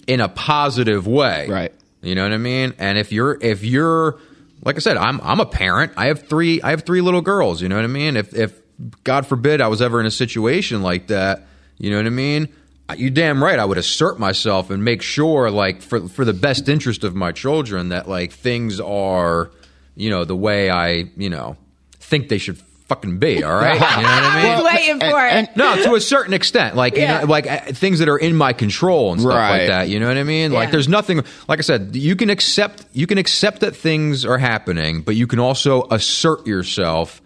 in 0.07 0.19
a 0.19 0.27
positive 0.27 1.07
way. 1.07 1.47
Right. 1.47 1.73
You 2.01 2.15
know 2.15 2.23
what 2.23 2.33
I 2.33 2.37
mean? 2.37 2.73
And 2.79 2.97
if 2.97 3.11
you're 3.11 3.37
if 3.41 3.63
you're 3.63 4.19
like 4.63 4.75
I 4.75 4.79
said, 4.79 4.97
I'm 4.97 5.21
I'm 5.21 5.39
a 5.39 5.45
parent. 5.45 5.93
I 5.95 6.07
have 6.07 6.27
three 6.27 6.61
I 6.61 6.71
have 6.71 6.83
three 6.83 7.01
little 7.01 7.21
girls, 7.21 7.61
you 7.61 7.69
know 7.69 7.75
what 7.75 7.85
I 7.85 7.89
mean? 7.89 8.17
If 8.17 8.33
if 8.33 8.59
God 9.03 9.27
forbid 9.27 9.61
I 9.61 9.67
was 9.67 9.81
ever 9.81 9.99
in 9.99 10.05
a 10.05 10.11
situation 10.11 10.81
like 10.81 11.07
that, 11.07 11.43
you 11.77 11.91
know 11.91 11.97
what 11.97 12.07
I 12.07 12.09
mean? 12.09 12.49
You 12.97 13.09
damn 13.09 13.41
right 13.41 13.57
I 13.57 13.63
would 13.63 13.77
assert 13.77 14.19
myself 14.19 14.69
and 14.69 14.83
make 14.83 15.01
sure 15.01 15.49
like 15.49 15.81
for 15.81 16.09
for 16.09 16.25
the 16.25 16.33
best 16.33 16.67
interest 16.67 17.05
of 17.05 17.15
my 17.15 17.31
children 17.31 17.89
that 17.89 18.09
like 18.09 18.33
things 18.33 18.81
are 18.81 19.51
you 20.01 20.09
know, 20.09 20.25
the 20.25 20.35
way 20.35 20.69
I, 20.69 21.05
you 21.15 21.29
know, 21.29 21.55
think 21.99 22.27
they 22.29 22.37
should 22.39 22.57
fucking 22.87 23.19
be. 23.19 23.41
All 23.41 23.53
right, 23.53 23.75
you 23.75 23.79
know 23.79 23.85
what 23.85 24.23
I 24.23 24.43
mean? 24.43 24.55
He's 24.55 24.65
waiting 24.65 24.99
for 24.99 25.25
it. 25.27 25.49
no, 25.55 25.81
to 25.83 25.95
a 25.95 26.01
certain 26.01 26.33
extent, 26.33 26.75
like 26.75 26.95
Yeah. 26.97 27.21
you 27.21 27.25
know, 27.27 27.31
like 27.31 27.47
uh, 27.49 27.59
things 27.71 27.99
that 27.99 28.09
are 28.09 28.17
in 28.17 28.35
my 28.35 28.51
control 28.51 29.13
and 29.13 29.21
stuff 29.21 29.33
Right. 29.33 29.59
like 29.59 29.67
that. 29.69 29.87
You 29.89 29.99
know 30.01 30.07
what 30.07 30.17
I 30.17 30.23
mean? 30.23 30.51
Like 30.51 30.71
there's 30.71 30.89
nothing. 30.89 31.23
Like 31.47 31.59
I 31.59 31.61
said, 31.61 31.95
you 31.95 32.15
can 32.17 32.29
accept 32.29 32.85
you 32.91 33.07
can 33.07 33.17
accept 33.17 33.61
that 33.61 33.75
things 33.77 34.25
are 34.25 34.37
happening, 34.37 35.03
but 35.03 35.15
you 35.15 35.25
can 35.27 35.39
also 35.39 35.87
assert 35.89 36.45
yourself 36.47 37.21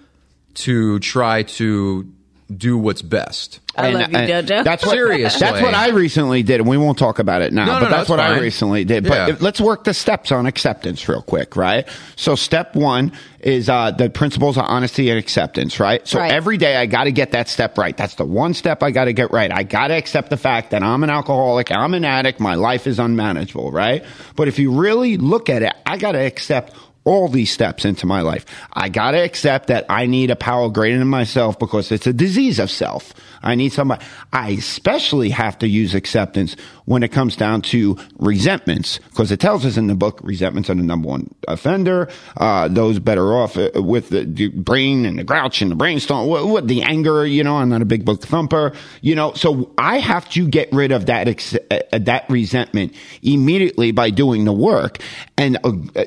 to 0.56 1.00
try 1.00 1.44
to 1.44 2.12
do 2.54 2.78
what's 2.78 3.02
best. 3.02 3.60
I 3.78 3.90
love 3.92 4.12
you, 4.12 4.18
Jojo. 4.18 4.64
That's 4.64 4.86
what, 4.86 4.94
Seriously. 4.94 5.40
That's 5.40 5.62
what 5.62 5.74
I 5.74 5.90
recently 5.90 6.44
did, 6.44 6.62
and 6.62 6.70
we 6.70 6.78
won't 6.78 6.98
talk 6.98 7.20
about 7.20 7.42
it 7.42 7.52
now. 7.52 7.66
No, 7.66 7.74
no, 7.74 7.80
but 7.80 7.84
no, 7.86 7.90
that's 7.90 7.98
that's 8.02 8.10
what 8.10 8.20
I 8.20 8.40
recently 8.40 8.86
did. 8.86 9.04
But 9.04 9.14
Yeah. 9.14 9.30
if- 9.34 9.42
let's 9.42 9.60
work 9.60 9.84
the 9.84 9.94
steps 9.94 10.32
on 10.32 10.46
acceptance 10.46 11.10
real 11.10 11.22
quick, 11.24 11.56
right? 11.56 11.88
So 12.16 12.36
step 12.36 12.76
one 12.76 13.12
is 13.42 13.68
uh, 13.68 13.92
the 13.92 14.10
principles 14.10 14.58
of 14.58 14.66
honesty 14.68 15.10
and 15.10 15.20
acceptance, 15.20 15.80
right? 15.80 16.08
So 16.08 16.20
Right. 16.20 16.32
every 16.32 16.58
day 16.58 16.78
I 16.78 16.86
got 16.86 17.04
to 17.06 17.12
get 17.12 17.32
that 17.32 17.50
step 17.50 17.78
right. 17.78 17.98
That's 17.98 18.16
the 18.16 18.26
one 18.26 18.54
step 18.54 18.82
I 18.84 18.92
got 18.92 19.06
to 19.06 19.14
get 19.14 19.32
right. 19.32 19.52
I 19.52 19.64
got 19.64 19.88
to 19.88 19.96
accept 19.96 20.30
the 20.30 20.38
fact 20.38 20.70
that 20.72 20.82
I'm 20.84 21.04
an 21.04 21.10
alcoholic, 21.10 21.72
I'm 21.72 21.94
an 21.96 22.06
addict, 22.06 22.40
my 22.40 22.56
life 22.56 22.88
is 22.88 23.00
unmanageable, 23.00 23.72
right? 23.72 24.04
But 24.36 24.48
if 24.48 24.58
you 24.60 24.72
really 24.72 25.18
look 25.18 25.50
at 25.50 25.64
it, 25.64 25.74
I 25.86 25.98
got 25.98 26.14
to 26.14 26.20
accept 26.20 26.74
all 27.06 27.28
these 27.28 27.52
steps 27.52 27.86
into 27.86 28.06
my 28.06 28.22
life. 28.22 28.46
I 28.74 28.90
got 28.90 29.12
to 29.12 29.20
accept 29.20 29.68
that 29.68 29.86
I 29.90 30.08
need 30.08 30.32
a 30.32 30.36
power 30.36 30.70
greater 30.70 30.98
than 30.98 31.08
myself 31.08 31.58
because 31.58 31.92
it's 31.92 32.08
a 32.08 32.14
disease 32.14 32.60
of 32.60 32.70
self. 32.70 33.14
I 33.44 33.54
need 33.54 33.70
somebody. 33.70 34.04
I 34.34 34.50
especially 34.50 35.30
have 35.30 35.58
to 35.60 35.68
use 35.68 35.94
acceptance 35.94 36.56
when 36.86 37.04
it 37.04 37.12
comes 37.12 37.36
down 37.36 37.62
to 37.62 37.98
resentments 38.18 38.98
because 38.98 39.32
it 39.32 39.40
tells 39.40 39.66
us 39.66 39.78
in 39.78 39.86
the 39.86 39.96
book 39.96 40.20
resentments 40.24 40.70
are 40.70 40.76
the 40.76 40.84
number 40.84 41.08
one 41.08 41.30
offender. 41.48 42.10
Uh, 42.38 42.68
those 42.68 42.98
better 42.98 43.34
off 43.38 43.56
uh, 43.56 43.70
with 43.76 44.10
the, 44.10 44.48
brain 44.56 45.06
and 45.06 45.20
the 45.20 45.24
grouch 45.24 45.62
and 45.62 45.70
the 45.70 45.76
brainstorm, 45.76 46.28
what, 46.28 46.48
what 46.48 46.68
the 46.68 46.82
anger, 46.82 47.26
you 47.26 47.44
know, 47.44 47.58
I'm 47.58 47.70
not 47.70 47.84
a 47.84 47.86
big 47.86 48.04
book 48.04 48.22
thumper, 48.22 48.74
you 49.02 49.14
know, 49.14 49.34
so 49.34 49.72
I 49.78 50.00
have 50.00 50.28
to 50.32 50.48
get 50.48 50.72
rid 50.72 50.92
of 50.92 51.06
that, 51.06 51.28
ex- 51.28 51.56
uh, 51.70 51.80
that 51.92 52.28
resentment 52.30 52.96
immediately 53.22 53.92
by 53.92 54.10
doing 54.10 54.46
the 54.46 54.54
work 54.54 54.98
and 55.38 55.58
uh, 55.64 55.74
uh, 55.96 56.06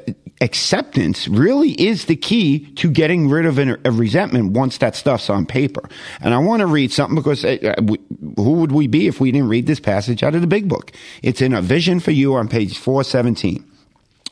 acceptance 0.88 1.28
really 1.28 1.72
is 1.72 2.06
the 2.06 2.16
key 2.16 2.70
to 2.76 2.90
getting 2.90 3.28
rid 3.28 3.44
of 3.46 3.58
a 3.58 3.90
resentment 3.90 4.52
once 4.52 4.78
that 4.78 4.96
stuff's 4.96 5.28
on 5.28 5.44
paper. 5.44 5.88
And 6.20 6.32
I 6.32 6.38
want 6.38 6.60
to 6.60 6.66
read 6.66 6.92
something 6.92 7.14
because 7.14 7.44
uh, 7.44 7.74
we, 7.82 7.98
who 8.36 8.52
would 8.54 8.72
we 8.72 8.86
be 8.86 9.06
if 9.06 9.20
we 9.20 9.30
didn't 9.30 9.48
read 9.48 9.66
this 9.66 9.80
passage 9.80 10.22
out 10.22 10.34
of 10.34 10.40
the 10.40 10.46
big 10.46 10.68
book? 10.68 10.92
It's 11.22 11.42
in 11.42 11.52
A 11.52 11.60
Vision 11.60 12.00
for 12.00 12.10
You 12.10 12.34
on 12.34 12.48
page 12.48 12.78
417. 12.78 13.64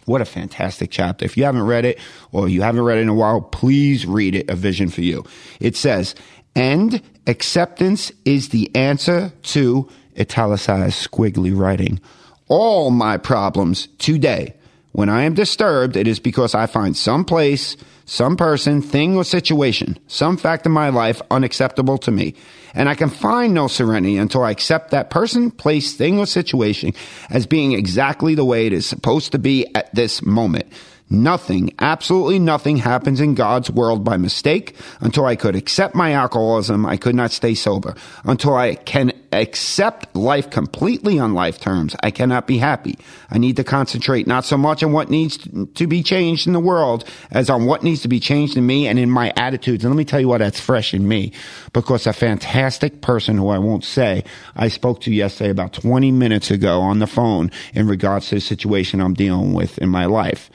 What 0.07 0.21
a 0.21 0.25
fantastic 0.25 0.91
chapter. 0.91 1.25
If 1.25 1.37
you 1.37 1.45
haven't 1.45 1.67
read 1.67 1.85
it 1.85 1.99
or 2.33 2.49
you 2.49 2.63
haven't 2.63 2.85
read 2.85 2.99
it 2.99 3.03
in 3.03 3.09
a 3.09 3.15
while, 3.15 3.43
please 3.43 4.07
read 4.07 4.35
it, 4.35 4.49
A 4.49 4.57
Vision 4.57 4.89
for 4.89 5.03
You. 5.03 5.25
It 5.61 5.77
says, 5.77 6.15
and 6.55 7.03
acceptance 7.27 8.13
is 8.25 8.49
the 8.49 8.75
answer 8.75 9.33
to 9.43 9.91
italicized 10.19 11.07
squiggly 11.07 11.57
writing. 11.57 12.01
All 12.49 12.91
my 12.91 13.19
problems 13.19 13.89
today. 13.99 14.55
When 14.97 15.11
I 15.11 15.25
am 15.25 15.35
disturbed, 15.35 15.95
it 15.95 16.09
is 16.09 16.19
because 16.19 16.55
I 16.55 16.65
find 16.65 16.97
some 16.97 17.27
place, 17.27 17.77
some 18.07 18.35
person, 18.35 18.81
thing, 18.81 19.15
or 19.15 19.25
situation, 19.25 19.99
some 20.07 20.39
fact 20.39 20.65
in 20.65 20.73
my 20.73 20.89
life 20.89 21.21
unacceptable 21.31 21.99
to 21.99 22.11
me. 22.11 22.33
And 22.73 22.89
I 22.89 22.95
can 22.95 23.11
find 23.11 23.53
no 23.53 23.69
serenity 23.69 24.17
until 24.17 24.43
I 24.43 24.53
accept 24.53 24.93
that 24.93 25.11
person, 25.11 25.51
place, 25.51 25.93
thing, 25.93 26.19
or 26.19 26.25
situation 26.25 26.95
as 27.29 27.47
being 27.47 27.73
exactly 27.73 28.35
the 28.35 28.47
way 28.47 28.67
it 28.67 28.73
is 28.73 28.87
supposed 28.87 29.33
to 29.33 29.39
be 29.39 29.67
at 29.75 29.95
this 29.95 30.23
moment. 30.23 30.73
Nothing, 31.09 31.73
absolutely 31.79 32.41
nothing 32.41 32.79
happens 32.79 33.21
in 33.21 33.37
God's 33.37 33.71
world 33.71 34.03
by 34.03 34.17
mistake. 34.17 34.75
Until 34.99 35.25
I 35.25 35.37
could 35.37 35.55
accept 35.55 35.95
my 35.95 36.13
alcoholism, 36.13 36.85
I 36.85 36.97
could 36.97 37.15
not 37.15 37.31
stay 37.31 37.55
sober. 37.55 37.95
Until 38.25 38.57
I 38.57 38.75
can 38.75 39.13
accept 39.31 40.17
life 40.17 40.51
completely 40.51 41.21
on 41.21 41.33
life 41.33 41.61
terms, 41.61 41.95
I 42.03 42.11
cannot 42.11 42.49
be 42.49 42.59
happy. 42.59 42.99
I 43.31 43.39
need 43.39 43.55
to 43.57 43.63
concentrate 43.63 44.27
not 44.27 44.45
so 44.45 44.59
much 44.59 44.83
on 44.83 44.91
what 44.91 45.09
needs 45.09 45.39
to 45.75 45.87
be 45.87 46.03
changed 46.03 46.49
in 46.49 46.55
the 46.55 46.61
world 46.61 47.05
as 47.31 47.51
on 47.51 47.67
what 47.67 47.85
needs 47.85 48.03
to 48.03 48.09
be 48.09 48.19
changed 48.19 48.57
in 48.57 48.67
me 48.67 48.89
and 48.89 48.99
in 48.99 49.11
my 49.11 49.33
attitudes. 49.37 49.85
And 49.85 49.95
let 49.95 49.99
me 49.99 50.05
tell 50.05 50.19
you 50.19 50.27
why 50.27 50.39
that's 50.39 50.59
fresh 50.59 50.93
in 50.93 51.07
me. 51.07 51.33
Because 51.73 52.09
a 52.09 52.13
fantastic 52.13 53.01
person 53.01 53.39
who 53.39 53.49
I 53.51 53.59
won't 53.59 53.85
say, 53.85 54.25
I 54.57 54.67
spoke 54.67 55.03
to 55.03 55.15
yesterday 55.15 55.51
about 55.51 55.73
20 55.73 56.11
minutes 56.11 56.51
ago 56.51 56.81
on 56.81 56.99
the 56.99 57.07
phone 57.07 57.53
in 57.75 57.87
regards 57.87 58.29
to 58.31 58.35
the 58.37 58.41
situation 58.41 59.01
I'm 59.01 59.15
dealing 59.15 59.55
with 59.55 59.79
in 59.79 59.89
my 59.89 60.07
life. 60.07 60.51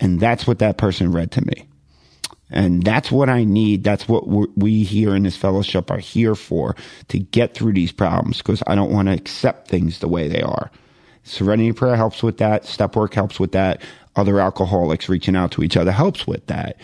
And 0.00 0.20
that's 0.20 0.46
what 0.46 0.58
that 0.58 0.78
person 0.78 1.12
read 1.12 1.30
to 1.32 1.44
me. 1.46 1.66
And 2.50 2.82
that's 2.84 3.10
what 3.10 3.28
I 3.28 3.44
need. 3.44 3.82
That's 3.82 4.08
what 4.08 4.28
we 4.28 4.84
here 4.84 5.16
in 5.16 5.24
this 5.24 5.36
fellowship 5.36 5.90
are 5.90 5.98
here 5.98 6.34
for 6.34 6.76
to 7.08 7.18
get 7.18 7.54
through 7.54 7.72
these 7.72 7.92
problems 7.92 8.38
because 8.38 8.62
I 8.66 8.74
don't 8.74 8.92
want 8.92 9.08
to 9.08 9.14
accept 9.14 9.68
things 9.68 9.98
the 9.98 10.08
way 10.08 10.28
they 10.28 10.42
are. 10.42 10.70
Serenity 11.24 11.72
prayer 11.72 11.96
helps 11.96 12.22
with 12.22 12.38
that. 12.38 12.64
Step 12.64 12.94
work 12.94 13.14
helps 13.14 13.40
with 13.40 13.52
that. 13.52 13.82
Other 14.14 14.38
alcoholics 14.38 15.08
reaching 15.08 15.34
out 15.34 15.50
to 15.52 15.62
each 15.64 15.76
other 15.76 15.90
helps 15.90 16.26
with 16.26 16.46
that. 16.46 16.76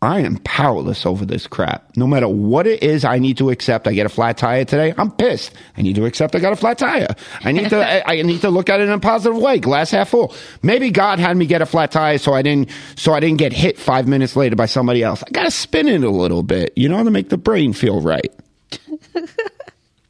I 0.00 0.20
am 0.20 0.36
powerless 0.38 1.04
over 1.04 1.24
this 1.24 1.48
crap. 1.48 1.96
No 1.96 2.06
matter 2.06 2.28
what 2.28 2.68
it 2.68 2.84
is 2.84 3.04
I 3.04 3.18
need 3.18 3.36
to 3.38 3.50
accept. 3.50 3.88
I 3.88 3.94
get 3.94 4.06
a 4.06 4.08
flat 4.08 4.38
tire 4.38 4.64
today. 4.64 4.94
I'm 4.96 5.10
pissed. 5.10 5.52
I 5.76 5.82
need 5.82 5.96
to 5.96 6.04
accept 6.04 6.36
I 6.36 6.38
got 6.38 6.52
a 6.52 6.56
flat 6.56 6.78
tire. 6.78 7.16
I 7.40 7.50
need 7.50 7.70
to, 7.70 7.84
I, 8.08 8.18
I 8.18 8.22
need 8.22 8.40
to 8.42 8.50
look 8.50 8.68
at 8.68 8.80
it 8.80 8.84
in 8.84 8.90
a 8.90 9.00
positive 9.00 9.36
way. 9.40 9.58
Glass 9.58 9.90
half 9.90 10.10
full. 10.10 10.34
Maybe 10.62 10.90
God 10.90 11.18
had 11.18 11.36
me 11.36 11.46
get 11.46 11.62
a 11.62 11.66
flat 11.66 11.90
tire 11.90 12.18
so 12.18 12.32
I 12.32 12.42
didn't, 12.42 12.70
so 12.94 13.12
I 13.12 13.18
didn't 13.18 13.38
get 13.38 13.52
hit 13.52 13.76
five 13.76 14.06
minutes 14.06 14.36
later 14.36 14.54
by 14.54 14.66
somebody 14.66 15.02
else. 15.02 15.24
I 15.26 15.30
got 15.30 15.44
to 15.44 15.50
spin 15.50 15.88
it 15.88 16.04
a 16.04 16.10
little 16.10 16.44
bit, 16.44 16.72
you 16.76 16.88
know, 16.88 17.02
to 17.02 17.10
make 17.10 17.28
the 17.30 17.38
brain 17.38 17.72
feel 17.72 18.00
right. 18.00 18.32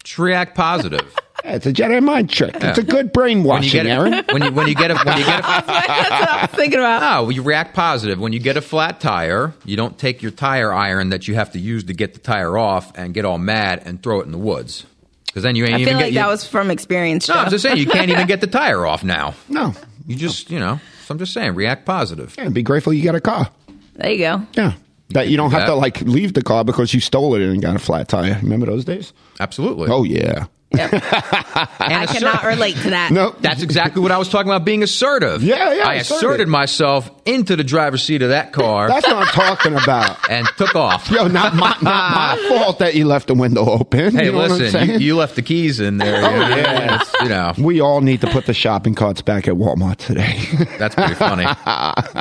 Just 0.05 0.18
react 0.18 0.55
positive. 0.55 1.14
Yeah, 1.44 1.55
it's 1.55 1.66
a 1.66 1.72
Jedi 1.72 2.03
mind 2.03 2.31
trick. 2.31 2.55
Yeah. 2.61 2.70
It's 2.70 2.79
a 2.79 2.83
good 2.83 3.12
brainwashing, 3.12 3.79
when 3.85 3.87
Aaron. 3.87 4.24
When 4.31 4.42
you 4.42 4.53
when 4.53 4.66
you 4.68 4.74
get 4.74 4.90
a 4.90 4.96
when 4.96 5.18
you 5.18 5.24
get 5.24 5.38
a, 5.38 5.42
That's 5.66 5.66
what 6.11 6.29
I 6.29 6.42
was 6.42 6.51
thinking 6.59 6.79
about. 6.81 7.03
Oh, 7.24 7.29
you 7.31 7.42
react 7.42 7.74
positive. 7.74 8.18
When 8.18 8.33
you 8.33 8.40
get 8.40 8.57
a 8.57 8.61
flat 8.61 9.01
tire, 9.01 9.55
you 9.64 9.77
don't 9.77 9.96
take 9.98 10.20
your 10.22 10.33
tire 10.33 10.72
iron 10.72 11.11
that 11.11 11.29
you 11.29 11.35
have 11.37 11.53
to 11.53 11.59
use 11.59 11.85
to 11.85 11.94
get 11.94 12.14
the 12.14 12.20
tire 12.20 12.59
off 12.59 12.96
and 12.98 13.14
get 13.14 13.24
all 13.24 13.38
mad 13.38 13.83
and 13.85 14.03
throw 14.03 14.20
it 14.20 14.27
in 14.27 14.33
the 14.33 14.38
woods. 14.38 14.85
Because 15.27 15.42
then 15.42 15.55
you 15.57 15.64
ain't 15.64 15.74
I 15.74 15.79
even 15.81 15.88
feel 15.92 15.98
get, 15.98 16.05
like 16.07 16.12
you, 16.14 16.18
that 16.20 16.29
was 16.29 16.46
from 16.48 16.70
experience. 16.70 17.29
No, 17.29 17.35
Joe. 17.35 17.40
I'm 17.42 17.51
just 17.51 17.62
saying 17.62 17.77
you 17.77 17.87
can't 17.87 18.11
even 18.11 18.27
get 18.27 18.40
the 18.40 18.46
tire 18.48 18.85
off 18.85 19.05
now. 19.05 19.35
No. 19.48 19.74
You 20.07 20.16
just 20.16 20.51
you 20.51 20.59
know. 20.59 20.81
So 21.07 21.12
I'm 21.14 21.18
just 21.18 21.33
saying, 21.33 21.55
react 21.55 21.87
positive. 21.87 22.35
Yeah, 22.37 22.44
and 22.46 22.55
be 22.55 22.62
grateful 22.62 22.92
you 22.92 23.05
got 23.05 23.14
a 23.14 23.20
car. 23.20 23.48
There 23.94 24.11
you 24.11 24.18
go. 24.18 24.42
Yeah. 24.55 24.72
That 25.11 25.29
you 25.29 25.37
don't 25.38 25.51
have 25.53 25.61
Yeah. 25.62 25.66
to 25.68 25.74
like 25.77 26.01
leave 26.03 26.35
the 26.35 26.42
car 26.42 26.64
because 26.64 26.92
you 26.92 27.01
stole 27.01 27.35
it 27.35 27.42
and 27.42 27.62
got 27.62 27.77
a 27.77 27.79
flat 27.79 28.09
tire. 28.09 28.38
Remember 28.42 28.66
those 28.66 28.85
days? 28.85 29.12
Absolutely. 29.40 29.88
Oh 29.90 30.03
yeah. 30.03 30.46
I 30.74 32.07
cannot 32.11 32.44
relate 32.44 32.76
to 32.76 32.90
that. 32.90 33.11
No. 33.11 33.35
That's 33.40 33.62
exactly 33.62 34.02
what 34.02 34.12
I 34.12 34.18
was 34.18 34.28
talking 34.28 34.50
about 34.50 34.66
being 34.66 34.83
assertive. 34.83 35.42
Yeah, 35.42 35.72
yeah, 35.72 35.88
I 35.88 35.94
assertive. 35.94 36.16
asserted 36.18 36.48
myself 36.48 37.11
into 37.24 37.57
the 37.57 37.64
driver's 37.64 38.02
seat 38.02 38.20
of 38.20 38.31
that 38.31 38.52
car 38.52 38.88
That's 38.88 39.07
what 39.07 39.16
I'm 39.16 39.26
talking 39.28 39.74
about. 39.74 40.18
and 40.31 40.46
took 40.59 40.74
off. 40.74 41.11
Yo, 41.11 41.26
not 41.26 41.54
my, 41.54 41.70
not 41.81 41.83
my 41.83 42.46
fault 42.48 42.81
that 42.81 42.94
you 42.94 43.07
left 43.07 43.28
the 43.28 43.35
window 43.35 43.64
open. 43.64 44.14
Hey, 44.14 44.26
you 44.26 44.33
know 44.33 44.46
listen, 44.46 44.90
you, 44.90 44.98
you 44.98 45.16
left 45.16 45.37
the 45.37 45.42
keys 45.42 45.81
in 45.81 45.96
there. 45.96 46.24
Oh, 46.24 46.31
you 46.31 46.38
know, 46.38 46.57
yeah. 46.57 47.02
you 47.22 47.28
know, 47.31 47.52
we 47.59 47.81
all 47.81 48.02
need 48.02 48.20
to 48.20 48.26
put 48.26 48.44
the 48.44 48.54
shopping 48.54 48.94
carts 48.94 49.22
back 49.22 49.48
at 49.48 49.54
Walmart 49.54 49.96
today. 49.96 50.37
that's 50.78 50.94
pretty 50.94 51.14
funny. 51.14 51.44
All 51.46 51.54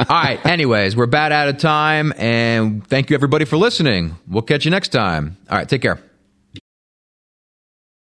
right. 0.10 0.40
Anyways, 0.46 0.96
we're 0.96 1.04
about 1.04 1.34
out 1.34 1.50
of 1.50 1.58
time, 1.58 2.14
and 2.18 2.88
thank 2.88 3.10
you 3.10 3.16
everybody 3.16 3.44
for 3.44 3.58
listening. 3.58 4.16
We'll 4.28 4.42
catch 4.42 4.64
you 4.64 4.72
next 4.72 4.90
time. 4.90 5.38
All 5.50 5.58
right. 5.58 5.68
Take 5.68 5.82
care. 5.82 6.00